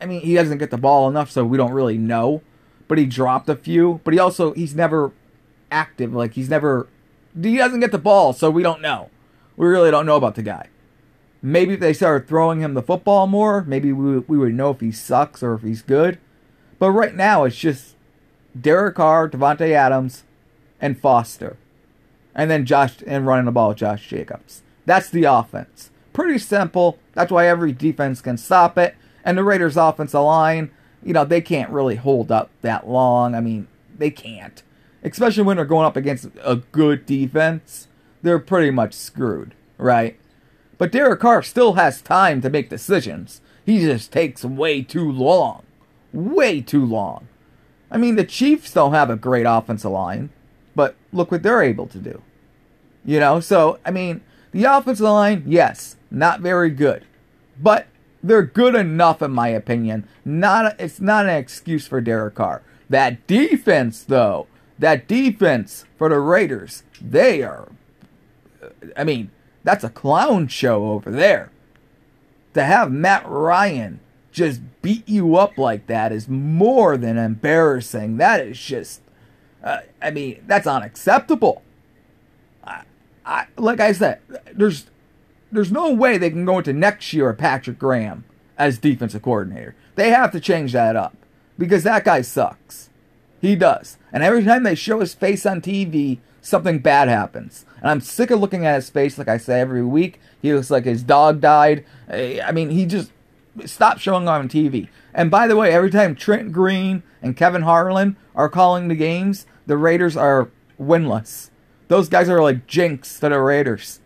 I 0.00 0.06
mean, 0.06 0.20
he 0.20 0.34
doesn't 0.34 0.58
get 0.58 0.70
the 0.70 0.78
ball 0.78 1.08
enough, 1.08 1.30
so 1.30 1.44
we 1.44 1.56
don't 1.56 1.72
really 1.72 1.98
know 1.98 2.42
but 2.88 2.98
he 2.98 3.06
dropped 3.06 3.48
a 3.48 3.56
few. 3.56 4.00
But 4.04 4.14
he 4.14 4.20
also 4.20 4.52
he's 4.54 4.74
never 4.74 5.12
active. 5.70 6.14
Like 6.14 6.34
he's 6.34 6.48
never 6.48 6.88
he 7.40 7.56
doesn't 7.56 7.80
get 7.80 7.92
the 7.92 7.98
ball, 7.98 8.32
so 8.32 8.50
we 8.50 8.62
don't 8.62 8.80
know. 8.80 9.10
We 9.56 9.66
really 9.66 9.90
don't 9.90 10.06
know 10.06 10.16
about 10.16 10.34
the 10.34 10.42
guy. 10.42 10.68
Maybe 11.46 11.74
if 11.74 11.80
they 11.80 11.92
started 11.92 12.26
throwing 12.26 12.58
him 12.58 12.74
the 12.74 12.82
football 12.82 13.28
more, 13.28 13.62
maybe 13.62 13.92
we 13.92 14.18
we 14.18 14.36
would 14.36 14.54
know 14.54 14.70
if 14.70 14.80
he 14.80 14.90
sucks 14.90 15.44
or 15.44 15.54
if 15.54 15.62
he's 15.62 15.80
good. 15.80 16.18
But 16.80 16.90
right 16.90 17.14
now 17.14 17.44
it's 17.44 17.56
just 17.56 17.94
Derek 18.60 18.96
Carr, 18.96 19.28
Davante 19.28 19.70
Adams, 19.70 20.24
and 20.80 20.98
Foster. 20.98 21.56
And 22.34 22.50
then 22.50 22.66
Josh 22.66 22.96
and 23.06 23.28
running 23.28 23.44
the 23.44 23.52
ball 23.52 23.74
Josh 23.74 24.08
Jacobs. 24.08 24.64
That's 24.86 25.08
the 25.08 25.22
offense. 25.22 25.92
Pretty 26.12 26.40
simple. 26.40 26.98
That's 27.12 27.30
why 27.30 27.46
every 27.46 27.70
defense 27.70 28.20
can 28.20 28.38
stop 28.38 28.76
it. 28.76 28.96
And 29.24 29.38
the 29.38 29.44
Raiders' 29.44 29.76
offensive 29.76 30.22
line, 30.22 30.72
you 31.00 31.12
know, 31.12 31.24
they 31.24 31.40
can't 31.40 31.70
really 31.70 31.94
hold 31.94 32.32
up 32.32 32.50
that 32.62 32.88
long. 32.88 33.36
I 33.36 33.40
mean, 33.40 33.68
they 33.96 34.10
can't. 34.10 34.64
Especially 35.04 35.44
when 35.44 35.58
they're 35.58 35.64
going 35.64 35.86
up 35.86 35.96
against 35.96 36.26
a 36.42 36.56
good 36.56 37.06
defense. 37.06 37.86
They're 38.22 38.40
pretty 38.40 38.72
much 38.72 38.94
screwed, 38.94 39.54
right? 39.78 40.18
But 40.78 40.92
Derek 40.92 41.20
Carr 41.20 41.42
still 41.42 41.74
has 41.74 42.02
time 42.02 42.40
to 42.42 42.50
make 42.50 42.68
decisions. 42.68 43.40
He 43.64 43.80
just 43.80 44.12
takes 44.12 44.44
way 44.44 44.82
too 44.82 45.10
long. 45.10 45.62
Way 46.12 46.60
too 46.60 46.84
long. 46.84 47.28
I 47.90 47.96
mean, 47.96 48.16
the 48.16 48.24
Chiefs 48.24 48.72
don't 48.72 48.92
have 48.92 49.10
a 49.10 49.16
great 49.16 49.46
offensive 49.46 49.90
line, 49.90 50.30
but 50.74 50.96
look 51.12 51.30
what 51.30 51.42
they're 51.42 51.62
able 51.62 51.86
to 51.88 51.98
do. 51.98 52.22
You 53.04 53.20
know, 53.20 53.40
so 53.40 53.78
I 53.84 53.90
mean, 53.90 54.22
the 54.52 54.64
offensive 54.64 55.04
line, 55.04 55.44
yes, 55.46 55.96
not 56.10 56.40
very 56.40 56.70
good, 56.70 57.04
but 57.60 57.86
they're 58.22 58.42
good 58.42 58.74
enough 58.74 59.22
in 59.22 59.30
my 59.30 59.48
opinion. 59.48 60.08
Not 60.24 60.78
it's 60.80 61.00
not 61.00 61.26
an 61.26 61.36
excuse 61.36 61.86
for 61.86 62.00
Derek 62.00 62.34
Carr. 62.34 62.62
That 62.88 63.26
defense, 63.26 64.02
though, 64.02 64.46
that 64.78 65.08
defense 65.08 65.84
for 65.96 66.08
the 66.08 66.18
Raiders, 66.18 66.82
they 67.00 67.42
are. 67.42 67.68
I 68.96 69.04
mean, 69.04 69.30
that's 69.66 69.82
a 69.82 69.90
clown 69.90 70.46
show 70.46 70.92
over 70.92 71.10
there. 71.10 71.50
To 72.54 72.62
have 72.62 72.92
Matt 72.92 73.28
Ryan 73.28 73.98
just 74.30 74.60
beat 74.80 75.08
you 75.08 75.34
up 75.34 75.58
like 75.58 75.88
that 75.88 76.12
is 76.12 76.28
more 76.28 76.96
than 76.96 77.18
embarrassing. 77.18 78.16
That 78.18 78.40
is 78.40 78.60
just, 78.60 79.00
uh, 79.64 79.80
I 80.00 80.12
mean, 80.12 80.44
that's 80.46 80.68
unacceptable. 80.68 81.64
I, 82.62 82.82
I, 83.24 83.46
like 83.56 83.80
I 83.80 83.90
said, 83.90 84.20
there's, 84.54 84.86
there's 85.50 85.72
no 85.72 85.92
way 85.92 86.16
they 86.16 86.30
can 86.30 86.44
go 86.44 86.58
into 86.58 86.72
next 86.72 87.12
year 87.12 87.26
with 87.26 87.38
Patrick 87.38 87.80
Graham 87.80 88.24
as 88.56 88.78
defensive 88.78 89.22
coordinator. 89.22 89.74
They 89.96 90.10
have 90.10 90.30
to 90.30 90.38
change 90.38 90.74
that 90.74 90.94
up 90.94 91.16
because 91.58 91.82
that 91.82 92.04
guy 92.04 92.20
sucks. 92.20 92.88
He 93.40 93.56
does. 93.56 93.98
And 94.12 94.22
every 94.22 94.44
time 94.44 94.62
they 94.62 94.76
show 94.76 95.00
his 95.00 95.12
face 95.12 95.44
on 95.44 95.60
TV, 95.60 96.18
something 96.46 96.78
bad 96.78 97.08
happens. 97.08 97.66
And 97.80 97.90
I'm 97.90 98.00
sick 98.00 98.30
of 98.30 98.40
looking 98.40 98.64
at 98.64 98.76
his 98.76 98.88
face, 98.88 99.18
like 99.18 99.28
I 99.28 99.36
say 99.36 99.60
every 99.60 99.84
week. 99.84 100.20
He 100.40 100.54
looks 100.54 100.70
like 100.70 100.84
his 100.84 101.02
dog 101.02 101.40
died. 101.40 101.84
I 102.08 102.52
mean, 102.52 102.70
he 102.70 102.86
just 102.86 103.10
stopped 103.64 104.00
showing 104.00 104.28
on 104.28 104.48
TV. 104.48 104.88
And 105.12 105.30
by 105.30 105.48
the 105.48 105.56
way, 105.56 105.72
every 105.72 105.90
time 105.90 106.14
Trent 106.14 106.52
Green 106.52 107.02
and 107.20 107.36
Kevin 107.36 107.62
Harlan 107.62 108.16
are 108.34 108.48
calling 108.48 108.88
the 108.88 108.94
games, 108.94 109.46
the 109.66 109.76
Raiders 109.76 110.16
are 110.16 110.48
winless. 110.80 111.50
Those 111.88 112.08
guys 112.08 112.28
are 112.28 112.42
like 112.42 112.66
jinx 112.66 113.18
to 113.20 113.28
the 113.28 113.40
Raiders. 113.40 114.00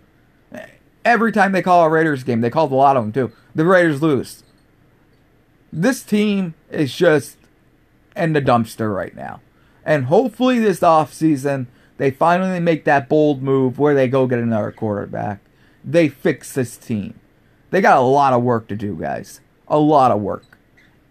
Every 1.05 1.33
time 1.33 1.53
they 1.53 1.63
call 1.63 1.85
a 1.85 1.91
Raiders 1.91 2.25
game, 2.25 2.41
they 2.41 2.51
called 2.51 2.73
a 2.73 2.77
lot 2.77 2.97
of 2.97 3.05
them 3.05 3.13
too. 3.13 3.35
The 3.55 3.65
Raiders 3.65 4.03
lose. 4.03 4.45
This 5.73 6.03
team 6.03 6.55
is 6.71 6.95
just 6.95 7.37
in 8.17 8.33
the 8.33 8.43
dumpster 8.43 8.95
right 8.95 9.15
now. 9.15 9.41
And 9.85 10.07
hopefully 10.07 10.59
this 10.59 10.81
offseason, 10.81 11.67
they 12.01 12.11
finally 12.11 12.61
make 12.61 12.85
that 12.85 13.11
bold 13.11 13.43
move 13.43 13.79
where 13.79 13.95
they 13.95 14.09
go 14.09 14.27
get 14.27 14.39
another 14.39 14.73
quarterback. 14.73 15.41
They 15.85 16.09
fix 16.09 16.55
this 16.55 16.79
team. 16.79 17.21
They 17.69 17.83
got 17.83 17.99
a 17.99 18.01
lot 18.01 18.33
of 18.33 18.43
work 18.43 18.69
to 18.69 18.75
do, 18.75 18.97
guys. 18.97 19.43
A 19.69 19.79
lot 19.79 20.11
of 20.11 20.23
work. 20.23 20.57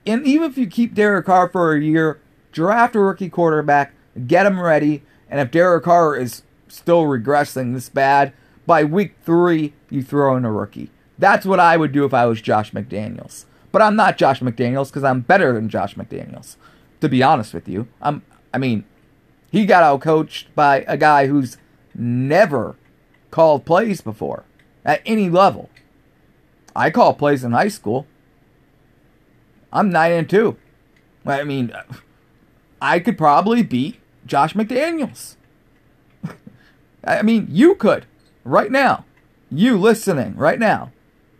And 0.08 0.26
even 0.26 0.50
if 0.50 0.58
you 0.58 0.66
keep 0.66 0.96
Derek 0.96 1.28
Carr 1.28 1.48
for 1.48 1.76
a 1.76 1.80
year, 1.80 2.20
draft 2.52 2.96
a 2.96 3.00
rookie 3.02 3.30
quarterback, 3.30 3.94
get 4.26 4.48
him 4.48 4.60
ready, 4.60 5.04
and 5.30 5.40
if 5.40 5.52
Derek 5.52 5.84
Carr 5.84 6.16
is 6.16 6.42
still 6.68 7.04
regressing 7.04 7.76
this 7.76 7.90
bad, 7.90 8.34
by 8.66 8.84
week 8.84 9.14
three, 9.24 9.74
you 9.92 10.02
throw 10.02 10.36
in 10.38 10.44
a 10.44 10.52
rookie. 10.52 10.90
That's 11.20 11.46
what 11.46 11.60
I 11.60 11.78
would 11.78 11.92
do 11.92 12.04
if 12.04 12.16
I 12.16 12.26
was 12.26 12.42
Josh 12.42 12.72
McDaniels. 12.72 13.46
But 13.72 13.84
I'm 13.84 13.96
not 13.96 14.18
Josh 14.18 14.40
McDaniels 14.40 14.88
because 14.88 15.04
I'm 15.04 15.22
better 15.22 15.54
than 15.54 15.70
Josh 15.70 15.94
McDaniels. 15.94 16.56
To 17.02 17.08
be 17.08 17.22
honest 17.22 17.54
with 17.54 17.70
you, 17.70 17.88
I'm. 18.02 18.24
I 18.52 18.58
mean, 18.58 18.86
he 19.52 19.66
got 19.66 19.84
out 19.84 20.02
coached 20.02 20.54
by 20.56 20.84
a 20.88 20.98
guy 20.98 21.28
who's 21.28 21.58
never 21.96 22.76
called 23.32 23.66
plays 23.66 24.02
before 24.02 24.44
at 24.86 25.02
any 25.06 25.30
level. 25.30 25.70
I 26.76 26.90
call 26.90 27.14
plays 27.14 27.44
in 27.44 27.52
high 27.52 27.68
school. 27.68 28.08
I'm 29.72 29.90
9 29.90 30.12
and 30.12 30.30
2. 30.30 30.58
I 31.26 31.44
mean, 31.44 31.72
I 32.82 33.00
could 33.00 33.18
probably 33.18 33.62
beat 33.64 34.00
Josh 34.26 34.54
McDaniels. 34.54 35.36
I 37.04 37.22
mean, 37.22 37.48
you 37.50 37.76
could 37.76 38.06
right 38.44 38.72
now. 38.72 39.06
You 39.52 39.78
listening 39.78 40.36
right 40.36 40.60
now. 40.60 40.92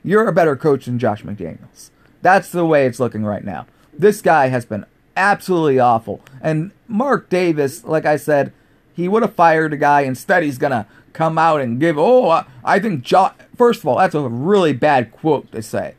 You're 0.04 0.28
a 0.28 0.34
better 0.34 0.56
coach 0.56 0.86
than 0.86 1.00
Josh 1.00 1.24
McDaniels. 1.24 1.92
That's 2.22 2.52
the 2.52 2.66
way 2.66 2.86
it's 2.86 3.00
looking 3.00 3.24
right 3.24 3.44
now. 3.44 3.68
This 3.94 4.22
guy 4.22 4.48
has 4.48 4.66
been 4.66 4.86
absolutely 5.20 5.80
awful. 5.80 6.22
And 6.42 6.72
Mark 6.88 7.30
Davis, 7.30 7.84
like 7.84 8.06
I 8.06 8.16
said, 8.16 8.54
he 8.94 9.08
would 9.08 9.22
have 9.22 9.36
fired 9.36 9.74
a 9.74 9.78
guy. 9.78 10.02
Instead, 10.02 10.44
he's 10.44 10.58
going 10.58 10.72
to 10.72 10.88
come 11.14 11.38
out 11.38 11.62
and 11.62 11.80
give, 11.80 11.98
oh, 11.98 12.44
I 12.64 12.80
think 12.80 13.04
Josh. 13.04 13.34
First 13.56 13.82
of 13.82 13.88
all, 13.88 13.98
that's 13.98 14.16
a 14.16 14.28
really 14.28 14.74
bad 14.74 15.12
quote 15.12 15.52
to 15.52 15.62
say. 15.62 15.96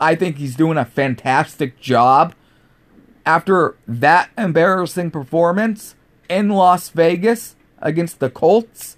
I 0.00 0.14
think 0.14 0.38
he's 0.38 0.56
doing 0.56 0.78
a 0.78 0.84
fantastic 0.84 1.78
job. 1.78 2.34
After 3.24 3.76
that 3.86 4.30
embarrassing 4.36 5.10
performance 5.10 5.94
in 6.28 6.48
Las 6.48 6.88
Vegas 6.88 7.54
against 7.78 8.18
the 8.18 8.30
Colts, 8.30 8.96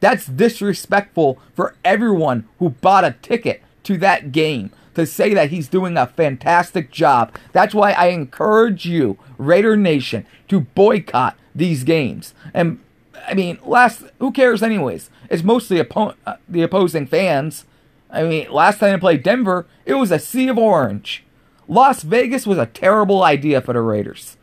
that's 0.00 0.26
disrespectful 0.26 1.38
for 1.54 1.74
everyone 1.84 2.46
who 2.58 2.70
bought 2.70 3.04
a 3.04 3.16
ticket 3.22 3.62
to 3.84 3.96
that 3.98 4.30
game 4.30 4.70
to 4.94 5.06
say 5.06 5.34
that 5.34 5.50
he's 5.50 5.68
doing 5.68 5.96
a 5.96 6.06
fantastic 6.06 6.90
job. 6.90 7.34
That's 7.52 7.74
why 7.74 7.92
I 7.92 8.06
encourage 8.06 8.86
you, 8.86 9.18
Raider 9.38 9.76
Nation, 9.76 10.26
to 10.48 10.60
boycott 10.60 11.36
these 11.54 11.84
games. 11.84 12.34
And 12.52 12.80
I 13.26 13.34
mean, 13.34 13.58
last 13.62 14.04
who 14.18 14.32
cares 14.32 14.62
anyways? 14.62 15.10
It's 15.30 15.42
mostly 15.42 15.78
oppo- 15.82 16.14
uh, 16.26 16.36
the 16.48 16.62
opposing 16.62 17.06
fans. 17.06 17.64
I 18.10 18.22
mean, 18.22 18.50
last 18.50 18.78
time 18.78 18.94
I 18.94 18.98
played 18.98 19.22
Denver, 19.22 19.66
it 19.84 19.94
was 19.94 20.10
a 20.10 20.18
sea 20.18 20.48
of 20.48 20.58
orange. 20.58 21.24
Las 21.66 22.02
Vegas 22.02 22.46
was 22.46 22.58
a 22.58 22.66
terrible 22.66 23.22
idea 23.22 23.60
for 23.60 23.72
the 23.72 23.80
Raiders. 23.80 24.36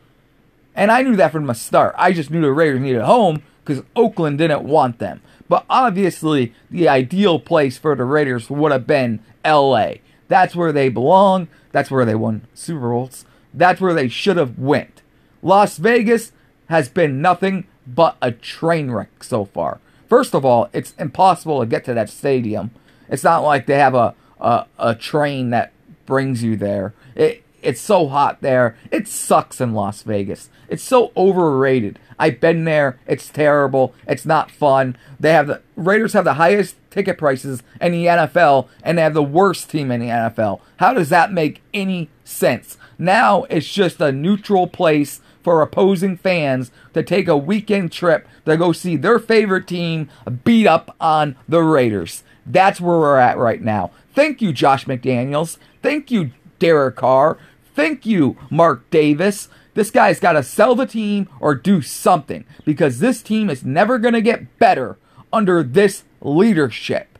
And 0.74 0.90
I 0.90 1.02
knew 1.02 1.16
that 1.16 1.32
from 1.32 1.46
the 1.46 1.54
start. 1.54 1.94
I 1.96 2.12
just 2.12 2.30
knew 2.30 2.40
the 2.40 2.52
Raiders 2.52 2.80
needed 2.80 3.00
a 3.00 3.06
home 3.06 3.42
because 3.64 3.84
Oakland 3.94 4.38
didn't 4.38 4.62
want 4.64 4.98
them. 4.98 5.20
But 5.48 5.64
obviously, 5.68 6.54
the 6.70 6.88
ideal 6.88 7.38
place 7.38 7.78
for 7.78 7.94
the 7.94 8.04
Raiders 8.04 8.50
would 8.50 8.72
have 8.72 8.86
been 8.86 9.20
LA. 9.44 9.94
That's 10.32 10.56
where 10.56 10.72
they 10.72 10.88
belong. 10.88 11.48
That's 11.72 11.90
where 11.90 12.06
they 12.06 12.14
won 12.14 12.46
Super 12.54 12.88
Bowls. 12.88 13.26
That's 13.52 13.82
where 13.82 13.92
they 13.92 14.08
should 14.08 14.38
have 14.38 14.58
went. 14.58 15.02
Las 15.42 15.76
Vegas 15.76 16.32
has 16.70 16.88
been 16.88 17.20
nothing 17.20 17.66
but 17.86 18.16
a 18.22 18.32
train 18.32 18.90
wreck 18.90 19.22
so 19.22 19.44
far. 19.44 19.78
First 20.08 20.34
of 20.34 20.42
all, 20.42 20.70
it's 20.72 20.94
impossible 20.98 21.60
to 21.60 21.66
get 21.66 21.84
to 21.84 21.92
that 21.92 22.08
stadium. 22.08 22.70
It's 23.10 23.24
not 23.24 23.40
like 23.40 23.66
they 23.66 23.78
have 23.78 23.94
a 23.94 24.14
a, 24.40 24.64
a 24.78 24.94
train 24.94 25.50
that 25.50 25.70
brings 26.06 26.42
you 26.42 26.56
there. 26.56 26.94
It 27.14 27.44
it's 27.60 27.82
so 27.82 28.08
hot 28.08 28.40
there. 28.40 28.74
It 28.90 29.08
sucks 29.08 29.60
in 29.60 29.74
Las 29.74 30.02
Vegas. 30.02 30.48
It's 30.66 30.82
so 30.82 31.12
overrated. 31.14 31.98
I've 32.22 32.38
been 32.38 32.62
there. 32.62 33.00
It's 33.04 33.28
terrible. 33.28 33.94
It's 34.06 34.24
not 34.24 34.48
fun. 34.48 34.96
They 35.18 35.32
have 35.32 35.48
the 35.48 35.60
Raiders 35.74 36.12
have 36.12 36.24
the 36.24 36.34
highest 36.34 36.76
ticket 36.88 37.18
prices 37.18 37.64
in 37.80 37.90
the 37.90 38.06
NFL 38.06 38.68
and 38.84 38.96
they 38.96 39.02
have 39.02 39.14
the 39.14 39.24
worst 39.24 39.68
team 39.68 39.90
in 39.90 39.98
the 39.98 40.06
NFL. 40.06 40.60
How 40.76 40.94
does 40.94 41.08
that 41.08 41.32
make 41.32 41.62
any 41.74 42.10
sense? 42.22 42.78
Now 42.96 43.42
it's 43.50 43.68
just 43.68 44.00
a 44.00 44.12
neutral 44.12 44.68
place 44.68 45.20
for 45.42 45.62
opposing 45.62 46.16
fans 46.16 46.70
to 46.94 47.02
take 47.02 47.26
a 47.26 47.36
weekend 47.36 47.90
trip 47.90 48.28
to 48.46 48.56
go 48.56 48.70
see 48.70 48.94
their 48.94 49.18
favorite 49.18 49.66
team 49.66 50.08
beat 50.44 50.68
up 50.68 50.94
on 51.00 51.34
the 51.48 51.64
Raiders. 51.64 52.22
That's 52.46 52.80
where 52.80 52.98
we're 52.98 53.18
at 53.18 53.36
right 53.36 53.60
now. 53.60 53.90
Thank 54.14 54.40
you, 54.40 54.52
Josh 54.52 54.84
McDaniels. 54.84 55.58
Thank 55.82 56.12
you, 56.12 56.30
Derek 56.60 56.94
Carr. 56.94 57.36
Thank 57.74 58.06
you, 58.06 58.36
Mark 58.48 58.88
Davis. 58.90 59.48
This 59.74 59.90
guy's 59.90 60.20
got 60.20 60.32
to 60.32 60.42
sell 60.42 60.74
the 60.74 60.86
team 60.86 61.28
or 61.40 61.54
do 61.54 61.80
something 61.80 62.44
because 62.64 62.98
this 62.98 63.22
team 63.22 63.48
is 63.48 63.64
never 63.64 63.98
going 63.98 64.14
to 64.14 64.20
get 64.20 64.58
better 64.58 64.98
under 65.32 65.62
this 65.62 66.04
leadership. 66.20 67.18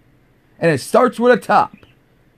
And 0.58 0.70
it 0.70 0.78
starts 0.78 1.18
with 1.18 1.32
a 1.32 1.40
top 1.40 1.74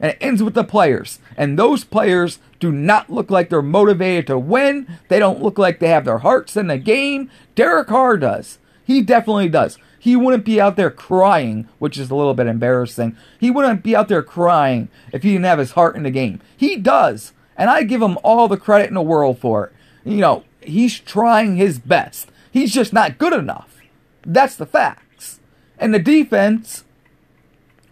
and 0.00 0.12
it 0.12 0.18
ends 0.20 0.42
with 0.42 0.54
the 0.54 0.64
players. 0.64 1.18
And 1.36 1.58
those 1.58 1.84
players 1.84 2.38
do 2.60 2.70
not 2.70 3.10
look 3.10 3.30
like 3.30 3.50
they're 3.50 3.62
motivated 3.62 4.26
to 4.28 4.38
win. 4.38 4.98
They 5.08 5.18
don't 5.18 5.42
look 5.42 5.58
like 5.58 5.78
they 5.78 5.88
have 5.88 6.04
their 6.04 6.18
hearts 6.18 6.56
in 6.56 6.68
the 6.68 6.78
game. 6.78 7.30
Derek 7.54 7.88
Carr 7.88 8.16
does. 8.16 8.58
He 8.84 9.02
definitely 9.02 9.48
does. 9.48 9.78
He 9.98 10.16
wouldn't 10.16 10.44
be 10.44 10.60
out 10.60 10.76
there 10.76 10.90
crying, 10.90 11.68
which 11.78 11.96
is 11.96 12.10
a 12.10 12.14
little 12.14 12.34
bit 12.34 12.46
embarrassing. 12.46 13.16
He 13.40 13.50
wouldn't 13.50 13.82
be 13.82 13.96
out 13.96 14.08
there 14.08 14.22
crying 14.22 14.88
if 15.12 15.22
he 15.22 15.32
didn't 15.32 15.46
have 15.46 15.58
his 15.58 15.72
heart 15.72 15.96
in 15.96 16.02
the 16.02 16.10
game. 16.10 16.40
He 16.56 16.76
does. 16.76 17.32
And 17.56 17.70
I 17.70 17.84
give 17.84 18.02
him 18.02 18.18
all 18.22 18.46
the 18.46 18.56
credit 18.56 18.88
in 18.88 18.94
the 18.94 19.02
world 19.02 19.38
for 19.38 19.66
it. 19.66 19.72
You 20.04 20.18
know, 20.18 20.44
he's 20.60 20.98
trying 20.98 21.56
his 21.56 21.78
best. 21.78 22.28
He's 22.50 22.72
just 22.72 22.92
not 22.92 23.18
good 23.18 23.32
enough. 23.32 23.80
That's 24.24 24.56
the 24.56 24.66
facts. 24.66 25.40
And 25.78 25.92
the 25.92 25.98
defense, 25.98 26.84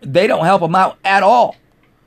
they 0.01 0.27
don't 0.27 0.44
help 0.44 0.62
him 0.62 0.75
out 0.75 0.98
at 1.05 1.22
all. 1.22 1.57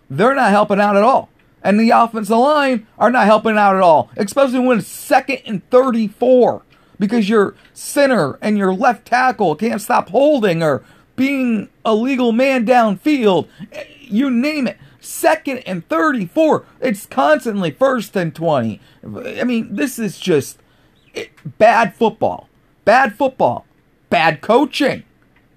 They're 0.10 0.36
not 0.36 0.52
helping 0.52 0.80
out 0.80 0.96
at 0.96 1.04
all 1.04 1.30
and 1.66 1.80
the 1.80 1.90
offensive 1.90 2.38
line 2.38 2.86
are 3.00 3.10
not 3.10 3.26
helping 3.26 3.58
out 3.58 3.76
at 3.76 3.82
all, 3.82 4.12
especially 4.16 4.60
when 4.60 4.78
it's 4.78 4.88
second 4.88 5.40
and 5.48 5.68
34 5.72 6.62
because 7.00 7.28
your 7.28 7.56
center 7.74 8.38
and 8.40 8.56
your 8.56 8.72
left 8.72 9.06
tackle 9.06 9.56
can't 9.56 9.82
stop 9.82 10.10
holding 10.10 10.62
or 10.62 10.84
being 11.16 11.68
a 11.84 11.96
legal 11.96 12.32
man 12.32 12.68
downfield. 12.68 13.48
You 14.00 14.30
name 14.30 14.68
it. 14.68 14.78
Second 15.06 15.60
and 15.60 15.88
34. 15.88 16.66
It's 16.82 17.06
constantly 17.06 17.72
first 17.72 18.16
and 18.16 18.34
20. 18.34 18.80
I 19.06 19.44
mean, 19.44 19.76
this 19.76 20.00
is 20.00 20.20
just 20.20 20.60
bad 21.46 21.96
football. 21.96 22.50
Bad 22.86 23.16
football. 23.16 23.66
Bad 24.10 24.42
coaching. 24.42 25.04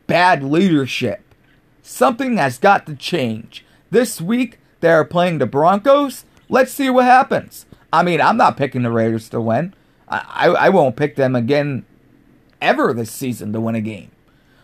bad 0.07 0.43
leadership. 0.43 1.23
Something 1.83 2.37
has 2.37 2.59
got 2.59 2.87
to 2.87 2.97
change. 2.97 3.65
This 3.91 4.21
week, 4.21 4.59
they 4.81 4.91
are 4.91 5.05
playing 5.05 5.39
the 5.39 5.47
Broncos. 5.47 6.25
Let's 6.49 6.73
see 6.73 6.91
what 6.91 7.05
happens. 7.05 7.67
I 7.93 8.03
mean, 8.03 8.21
I'm 8.21 8.37
not 8.37 8.57
picking 8.57 8.83
the 8.83 8.91
Raiders 8.91 9.29
to 9.31 9.41
win. 9.41 9.75
I, 10.09 10.25
I, 10.29 10.47
I 10.49 10.69
won't 10.71 10.97
pick 10.97 11.17
them 11.17 11.37
again 11.37 11.85
ever 12.61 12.93
this 12.93 13.11
season 13.13 13.53
to 13.53 13.61
win 13.61 13.75
a 13.75 13.81
game. 13.81 14.11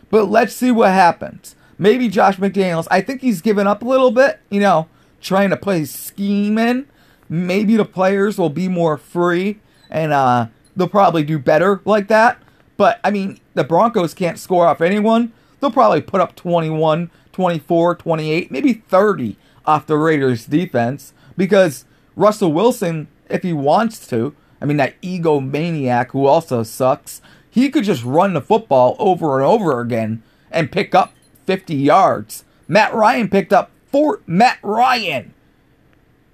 But 0.09 0.25
let's 0.25 0.55
see 0.55 0.71
what 0.71 0.91
happens. 0.91 1.55
Maybe 1.77 2.07
Josh 2.07 2.37
McDaniels, 2.37 2.87
I 2.89 3.01
think 3.01 3.21
he's 3.21 3.41
given 3.41 3.67
up 3.67 3.81
a 3.81 3.87
little 3.87 4.11
bit, 4.11 4.39
you 4.49 4.59
know, 4.59 4.87
trying 5.21 5.49
to 5.49 5.57
play 5.57 5.85
scheme 5.85 6.57
in. 6.57 6.87
Maybe 7.27 7.75
the 7.75 7.85
players 7.85 8.37
will 8.37 8.49
be 8.49 8.67
more 8.67 8.97
free 8.97 9.59
and 9.89 10.13
uh, 10.13 10.47
they'll 10.75 10.87
probably 10.87 11.23
do 11.23 11.39
better 11.39 11.81
like 11.85 12.07
that. 12.07 12.41
But, 12.77 12.99
I 13.03 13.11
mean, 13.11 13.39
the 13.53 13.63
Broncos 13.63 14.13
can't 14.13 14.39
score 14.39 14.67
off 14.67 14.81
anyone. 14.81 15.33
They'll 15.59 15.71
probably 15.71 16.01
put 16.01 16.21
up 16.21 16.35
21, 16.35 17.09
24, 17.31 17.95
28, 17.95 18.51
maybe 18.51 18.73
30 18.73 19.37
off 19.65 19.87
the 19.87 19.97
Raiders 19.97 20.45
defense 20.45 21.13
because 21.35 21.85
Russell 22.15 22.53
Wilson, 22.53 23.07
if 23.29 23.43
he 23.43 23.53
wants 23.53 24.07
to, 24.07 24.35
I 24.61 24.65
mean, 24.65 24.77
that 24.77 25.01
egomaniac 25.01 26.11
who 26.11 26.25
also 26.25 26.63
sucks, 26.63 27.21
he 27.49 27.69
could 27.69 27.83
just 27.83 28.03
run 28.03 28.33
the 28.33 28.41
football 28.41 28.95
over 28.99 29.37
and 29.37 29.45
over 29.45 29.81
again 29.81 30.23
and 30.51 30.71
pick 30.71 30.93
up 30.93 31.14
50 31.45 31.75
yards. 31.75 32.43
Matt 32.67 32.93
Ryan 32.93 33.29
picked 33.29 33.53
up 33.53 33.71
four. 33.85 34.21
Matt 34.25 34.59
Ryan. 34.63 35.33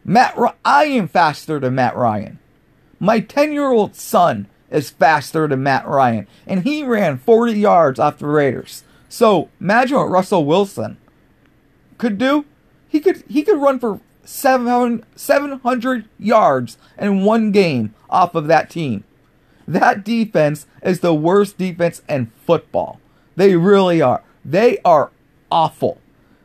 Matt, 0.04 0.38
I 0.66 0.86
am 0.86 1.08
faster 1.08 1.60
than 1.60 1.76
Matt 1.76 1.96
Ryan. 1.96 2.40
My 3.00 3.20
10 3.20 3.52
year 3.52 3.70
old 3.70 3.96
son 3.96 4.48
is 4.70 4.90
faster 4.90 5.48
than 5.48 5.64
Matt 5.64 5.88
Ryan, 5.88 6.28
and 6.48 6.64
he 6.64 6.84
ran 6.84 7.18
40 7.18 7.54
yards 7.54 8.00
off 8.00 8.20
the 8.20 8.28
Raiders. 8.28 8.84
So 9.10 9.50
imagine 9.60 9.98
what 9.98 10.10
Russell 10.10 10.46
Wilson 10.46 10.98
could 11.98 12.18
do. 12.18 12.46
He 12.88 13.00
could 13.00 13.24
he 13.28 13.44
could 13.44 13.62
run 13.62 13.80
for 13.80 14.00
700 14.24 16.10
yards 16.18 16.78
in 16.98 17.24
one 17.24 17.52
game 17.52 17.94
off 18.10 18.36
of 18.36 18.48
that 18.48 18.70
team. 18.70 19.04
That 19.68 20.04
defense 20.04 20.66
is 20.84 21.02
the 21.02 21.14
worst 21.14 21.58
defense 21.58 22.02
in 22.08 22.32
football. 22.46 23.00
They 23.36 23.56
really 23.56 24.02
are. 24.02 24.24
They 24.44 24.80
are 24.84 25.12
awful. 25.52 26.00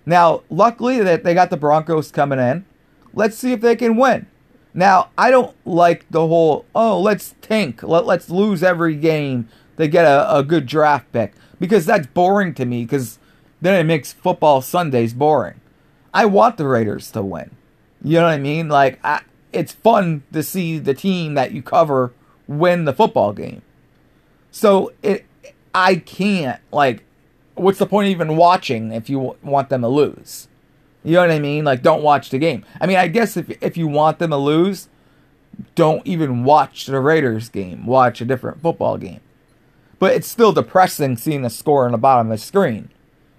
Now, 0.04 0.42
luckily 0.50 1.00
that 1.02 1.24
they 1.24 1.34
got 1.34 1.50
the 1.50 1.56
Broncos 1.56 2.10
coming 2.10 2.38
in. 2.38 2.64
Let's 3.14 3.36
see 3.36 3.52
if 3.52 3.60
they 3.60 3.76
can 3.76 3.96
win. 3.96 4.26
Now, 4.74 5.08
I 5.16 5.30
don't 5.30 5.56
like 5.66 6.04
the 6.10 6.26
whole, 6.26 6.66
oh, 6.74 7.00
let's 7.00 7.34
tank. 7.40 7.82
Let, 7.82 8.04
let's 8.04 8.28
lose 8.28 8.62
every 8.62 8.94
game 8.94 9.48
to 9.78 9.88
get 9.88 10.04
a, 10.04 10.36
a 10.36 10.42
good 10.42 10.66
draft 10.66 11.10
pick. 11.12 11.32
Because 11.58 11.86
that's 11.86 12.06
boring 12.06 12.52
to 12.54 12.66
me, 12.66 12.84
because 12.84 13.18
then 13.62 13.80
it 13.80 13.84
makes 13.84 14.12
football 14.12 14.60
Sundays 14.60 15.14
boring. 15.14 15.60
I 16.12 16.26
want 16.26 16.58
the 16.58 16.68
Raiders 16.68 17.10
to 17.12 17.22
win. 17.22 17.56
You 18.02 18.18
know 18.18 18.24
what 18.24 18.34
I 18.34 18.38
mean? 18.38 18.68
Like, 18.68 19.00
I, 19.02 19.22
it's 19.52 19.72
fun 19.72 20.22
to 20.34 20.42
see 20.42 20.78
the 20.78 20.92
team 20.92 21.32
that 21.34 21.52
you 21.52 21.62
cover 21.62 22.12
win 22.46 22.84
the 22.84 22.92
football 22.92 23.32
game. 23.32 23.62
So 24.50 24.92
it, 25.02 25.24
I 25.74 25.96
can't 25.96 26.60
like. 26.70 27.04
What's 27.56 27.78
the 27.78 27.86
point 27.86 28.06
of 28.06 28.10
even 28.12 28.36
watching 28.36 28.92
if 28.92 29.10
you 29.10 29.36
want 29.42 29.68
them 29.68 29.80
to 29.80 29.88
lose? 29.88 30.48
You 31.02 31.14
know 31.14 31.20
what 31.20 31.30
I 31.30 31.38
mean? 31.38 31.64
Like, 31.64 31.82
don't 31.82 32.02
watch 32.02 32.30
the 32.30 32.38
game. 32.38 32.64
I 32.80 32.86
mean, 32.86 32.96
I 32.96 33.08
guess 33.08 33.36
if 33.36 33.50
if 33.62 33.76
you 33.76 33.88
want 33.88 34.18
them 34.18 34.30
to 34.30 34.36
lose, 34.36 34.88
don't 35.74 36.06
even 36.06 36.44
watch 36.44 36.86
the 36.86 37.00
Raiders 37.00 37.48
game. 37.48 37.86
Watch 37.86 38.20
a 38.20 38.24
different 38.24 38.60
football 38.60 38.98
game. 38.98 39.20
But 39.98 40.12
it's 40.12 40.28
still 40.28 40.52
depressing 40.52 41.16
seeing 41.16 41.42
the 41.42 41.50
score 41.50 41.86
on 41.86 41.92
the 41.92 41.98
bottom 41.98 42.30
of 42.30 42.38
the 42.38 42.44
screen. 42.44 42.90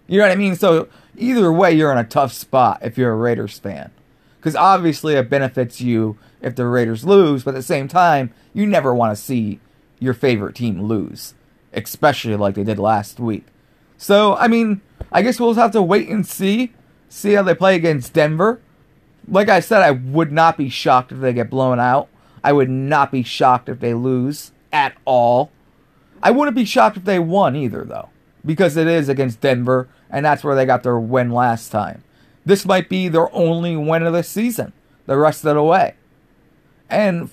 You 0.07 0.17
know 0.17 0.23
what 0.23 0.31
I 0.31 0.35
mean? 0.35 0.55
So 0.55 0.87
either 1.15 1.51
way, 1.51 1.73
you're 1.73 1.91
in 1.91 1.97
a 1.97 2.03
tough 2.03 2.33
spot 2.33 2.79
if 2.81 2.97
you're 2.97 3.11
a 3.11 3.15
Raiders 3.15 3.59
fan. 3.59 3.91
Because 4.39 4.55
obviously 4.55 5.15
it 5.15 5.29
benefits 5.29 5.81
you 5.81 6.17
if 6.41 6.55
the 6.55 6.65
Raiders 6.65 7.05
lose, 7.05 7.43
but 7.43 7.51
at 7.51 7.57
the 7.57 7.63
same 7.63 7.87
time, 7.87 8.33
you 8.53 8.65
never 8.65 8.93
want 8.93 9.15
to 9.15 9.21
see 9.21 9.59
your 9.99 10.13
favorite 10.13 10.55
team 10.55 10.81
lose, 10.81 11.33
especially 11.73 12.35
like 12.35 12.55
they 12.55 12.63
did 12.63 12.79
last 12.79 13.19
week. 13.19 13.45
So, 13.97 14.35
I 14.35 14.47
mean, 14.47 14.81
I 15.11 15.21
guess 15.21 15.39
we'll 15.39 15.53
have 15.55 15.71
to 15.71 15.81
wait 15.81 16.07
and 16.09 16.25
see, 16.25 16.73
see 17.09 17.33
how 17.33 17.43
they 17.43 17.55
play 17.55 17.75
against 17.75 18.13
Denver. 18.13 18.61
Like 19.27 19.49
I 19.49 19.59
said, 19.59 19.81
I 19.81 19.91
would 19.91 20.31
not 20.31 20.57
be 20.57 20.69
shocked 20.69 21.11
if 21.11 21.19
they 21.19 21.33
get 21.33 21.49
blown 21.49 21.79
out. 21.79 22.07
I 22.43 22.53
would 22.53 22.69
not 22.69 23.11
be 23.11 23.23
shocked 23.23 23.67
if 23.67 23.79
they 23.79 23.93
lose 23.93 24.51
at 24.71 24.95
all. 25.05 25.51
I 26.21 26.31
wouldn't 26.31 26.55
be 26.55 26.65
shocked 26.65 26.97
if 26.97 27.03
they 27.03 27.19
won 27.19 27.55
either, 27.55 27.83
though, 27.83 28.09
because 28.45 28.77
it 28.77 28.87
is 28.87 29.09
against 29.09 29.41
Denver, 29.41 29.89
and 30.09 30.25
that's 30.25 30.43
where 30.43 30.55
they 30.55 30.65
got 30.65 30.83
their 30.83 30.99
win 30.99 31.31
last 31.31 31.69
time. 31.69 32.03
This 32.45 32.65
might 32.65 32.87
be 32.87 33.09
their 33.09 33.33
only 33.35 33.75
win 33.75 34.03
of 34.03 34.13
the 34.13 34.23
season, 34.23 34.71
the 35.05 35.17
rest 35.17 35.43
of 35.43 35.55
the 35.55 35.63
way. 35.63 35.95
And 36.89 37.29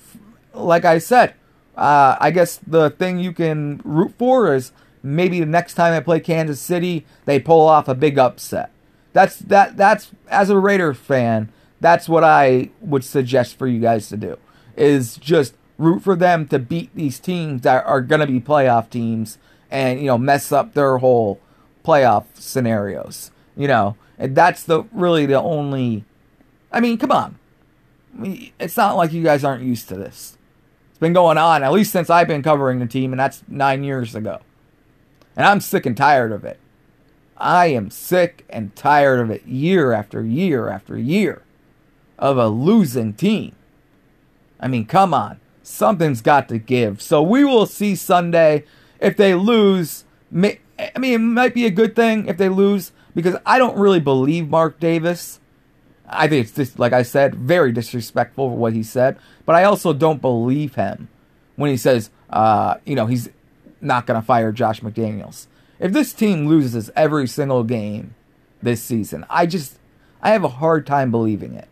like 0.53 0.83
I 0.83 0.97
said, 0.97 1.35
uh, 1.77 2.17
I 2.19 2.31
guess 2.31 2.59
the 2.65 2.89
thing 2.89 3.19
you 3.19 3.31
can 3.31 3.81
root 3.83 4.13
for 4.17 4.53
is 4.53 4.71
maybe 5.05 5.39
the 5.39 5.45
next 5.45 5.75
time 5.75 5.93
I 5.93 5.99
play 5.99 6.19
Kansas 6.19 6.59
City, 6.59 7.05
they 7.25 7.39
pull 7.39 7.67
off 7.67 7.87
a 7.87 7.95
big 7.95 8.17
upset. 8.17 8.71
That's 9.13 9.37
that. 9.37 9.77
That's 9.77 10.11
as 10.27 10.49
a 10.49 10.59
Raider 10.59 10.93
fan, 10.93 11.51
that's 11.79 12.09
what 12.09 12.23
I 12.23 12.71
would 12.81 13.03
suggest 13.03 13.57
for 13.57 13.67
you 13.67 13.79
guys 13.79 14.09
to 14.09 14.17
do. 14.17 14.37
Is 14.75 15.15
just 15.17 15.55
root 15.77 16.03
for 16.03 16.15
them 16.15 16.47
to 16.47 16.59
beat 16.59 16.93
these 16.95 17.19
teams 17.19 17.61
that 17.61 17.85
are 17.85 18.01
going 18.01 18.21
to 18.21 18.27
be 18.27 18.39
playoff 18.39 18.89
teams 18.89 19.37
and 19.69 19.99
you 19.99 20.07
know 20.07 20.17
mess 20.17 20.51
up 20.51 20.73
their 20.73 20.97
whole 20.97 21.39
playoff 21.85 22.25
scenarios. 22.33 23.31
You 23.55 23.67
know, 23.69 23.95
and 24.17 24.35
that's 24.35 24.63
the 24.63 24.83
really 24.91 25.25
the 25.25 25.41
only. 25.41 26.03
I 26.71 26.81
mean, 26.81 26.97
come 26.97 27.11
on. 27.11 27.39
It's 28.59 28.77
not 28.77 28.95
like 28.95 29.13
you 29.13 29.23
guys 29.23 29.43
aren't 29.43 29.63
used 29.63 29.87
to 29.89 29.95
this. 29.95 30.37
It's 30.89 30.99
been 30.99 31.13
going 31.13 31.37
on 31.37 31.63
at 31.63 31.71
least 31.71 31.91
since 31.91 32.09
I've 32.09 32.27
been 32.27 32.41
covering 32.41 32.79
the 32.79 32.85
team, 32.85 33.13
and 33.13 33.19
that's 33.19 33.43
nine 33.47 33.83
years 33.83 34.15
ago. 34.15 34.41
And 35.35 35.45
I'm 35.45 35.59
sick 35.59 35.85
and 35.85 35.95
tired 35.95 36.31
of 36.31 36.45
it. 36.45 36.59
I 37.37 37.67
am 37.67 37.89
sick 37.89 38.45
and 38.49 38.75
tired 38.75 39.19
of 39.19 39.29
it 39.29 39.45
year 39.45 39.91
after 39.91 40.23
year 40.23 40.69
after 40.69 40.97
year 40.97 41.41
of 42.17 42.37
a 42.37 42.47
losing 42.47 43.13
team. 43.13 43.55
I 44.59 44.67
mean, 44.67 44.85
come 44.85 45.13
on. 45.13 45.39
Something's 45.61 46.21
got 46.21 46.47
to 46.49 46.57
give. 46.57 47.01
So 47.01 47.21
we 47.21 47.43
will 47.43 47.65
see 47.65 47.95
Sunday. 47.95 48.63
If 48.99 49.17
they 49.17 49.35
lose, 49.35 50.05
I 50.31 50.57
mean, 50.99 51.13
it 51.13 51.17
might 51.17 51.53
be 51.53 51.65
a 51.65 51.71
good 51.71 51.95
thing 51.95 52.27
if 52.27 52.37
they 52.37 52.49
lose 52.49 52.93
because 53.13 53.35
I 53.45 53.57
don't 53.57 53.77
really 53.77 53.99
believe 53.99 54.47
Mark 54.47 54.79
Davis. 54.79 55.39
I 56.07 56.27
think 56.27 56.45
it's 56.45 56.55
just 56.55 56.79
like 56.79 56.93
I 56.93 57.01
said, 57.01 57.35
very 57.35 57.71
disrespectful 57.71 58.49
for 58.49 58.55
what 58.55 58.73
he 58.73 58.83
said. 58.83 59.17
But 59.45 59.55
I 59.55 59.63
also 59.63 59.91
don't 59.91 60.21
believe 60.21 60.75
him 60.75 61.09
when 61.55 61.69
he 61.69 61.77
says, 61.77 62.09
uh, 62.29 62.75
you 62.85 62.95
know, 62.95 63.07
he's 63.07 63.29
not 63.81 64.05
going 64.05 64.19
to 64.19 64.25
fire 64.25 64.51
Josh 64.51 64.81
McDaniels. 64.81 65.47
If 65.79 65.91
this 65.91 66.13
team 66.13 66.47
loses 66.47 66.89
every 66.95 67.27
single 67.27 67.63
game 67.63 68.15
this 68.61 68.81
season, 68.81 69.25
I 69.29 69.45
just 69.45 69.77
I 70.21 70.29
have 70.29 70.43
a 70.43 70.49
hard 70.49 70.87
time 70.87 71.11
believing 71.11 71.53
it. 71.53 71.67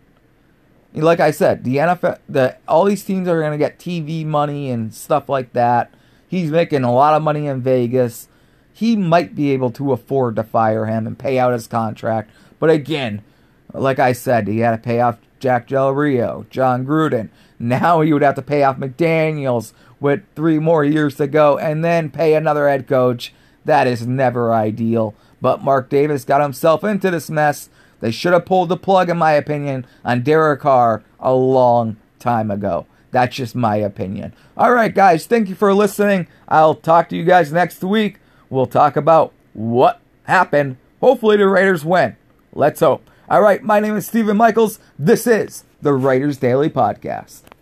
Like 0.93 1.19
I 1.19 1.31
said, 1.31 1.63
the 1.63 1.77
NFL, 1.77 2.19
the 2.29 2.57
all 2.67 2.85
these 2.85 3.03
teams 3.03 3.27
are 3.27 3.39
going 3.39 3.51
to 3.51 3.57
get 3.57 3.79
TV 3.79 4.25
money 4.25 4.69
and 4.69 4.93
stuff 4.93 5.27
like 5.27 5.53
that. 5.53 5.91
He's 6.27 6.51
making 6.51 6.83
a 6.83 6.93
lot 6.93 7.15
of 7.15 7.23
money 7.23 7.47
in 7.47 7.61
Vegas. 7.61 8.27
He 8.73 8.95
might 8.95 9.35
be 9.35 9.51
able 9.51 9.71
to 9.71 9.91
afford 9.93 10.35
to 10.35 10.43
fire 10.43 10.85
him 10.85 11.07
and 11.07 11.17
pay 11.17 11.39
out 11.39 11.53
his 11.53 11.67
contract. 11.67 12.31
But 12.59 12.69
again, 12.69 13.23
like 13.73 13.99
I 13.99 14.13
said, 14.13 14.47
he 14.47 14.59
had 14.59 14.71
to 14.71 14.77
pay 14.77 14.99
off 14.99 15.17
Jack 15.39 15.67
Del 15.67 15.91
Rio, 15.91 16.45
Jon 16.49 16.85
Gruden. 16.85 17.29
Now 17.59 18.01
he 18.01 18.13
would 18.13 18.21
have 18.21 18.35
to 18.35 18.41
pay 18.41 18.63
off 18.63 18.77
McDaniels 18.77 19.73
with 20.03 20.21
three 20.35 20.59
more 20.59 20.83
years 20.83 21.15
to 21.15 21.25
go 21.27 21.57
and 21.57 21.83
then 21.83 22.11
pay 22.11 22.33
another 22.33 22.67
head 22.67 22.89
coach. 22.89 23.33
That 23.63 23.87
is 23.87 24.05
never 24.05 24.53
ideal. 24.53 25.15
But 25.39 25.63
Mark 25.63 25.89
Davis 25.89 26.25
got 26.25 26.41
himself 26.41 26.83
into 26.83 27.09
this 27.09 27.29
mess. 27.29 27.69
They 28.01 28.11
should 28.11 28.33
have 28.33 28.45
pulled 28.45 28.67
the 28.67 28.75
plug, 28.75 29.09
in 29.09 29.17
my 29.17 29.31
opinion, 29.31 29.87
on 30.03 30.21
Derek 30.21 30.59
Carr 30.59 31.03
a 31.21 31.33
long 31.33 31.95
time 32.19 32.51
ago. 32.51 32.85
That's 33.11 33.37
just 33.37 33.55
my 33.55 33.77
opinion. 33.77 34.33
All 34.57 34.73
right, 34.73 34.93
guys, 34.93 35.25
thank 35.25 35.47
you 35.47 35.55
for 35.55 35.73
listening. 35.73 36.27
I'll 36.49 36.75
talk 36.75 37.07
to 37.09 37.15
you 37.15 37.23
guys 37.23 37.53
next 37.53 37.81
week. 37.81 38.19
We'll 38.49 38.65
talk 38.65 38.97
about 38.97 39.31
what 39.53 40.01
happened. 40.23 40.75
Hopefully, 40.99 41.37
the 41.37 41.47
Raiders 41.47 41.85
win. 41.85 42.17
Let's 42.51 42.81
hope. 42.81 43.09
All 43.29 43.41
right, 43.41 43.63
my 43.63 43.79
name 43.79 43.95
is 43.95 44.05
Stephen 44.05 44.35
Michaels. 44.35 44.79
This 44.99 45.25
is 45.25 45.63
the 45.81 45.93
Raiders 45.93 46.37
Daily 46.37 46.69
Podcast. 46.69 47.43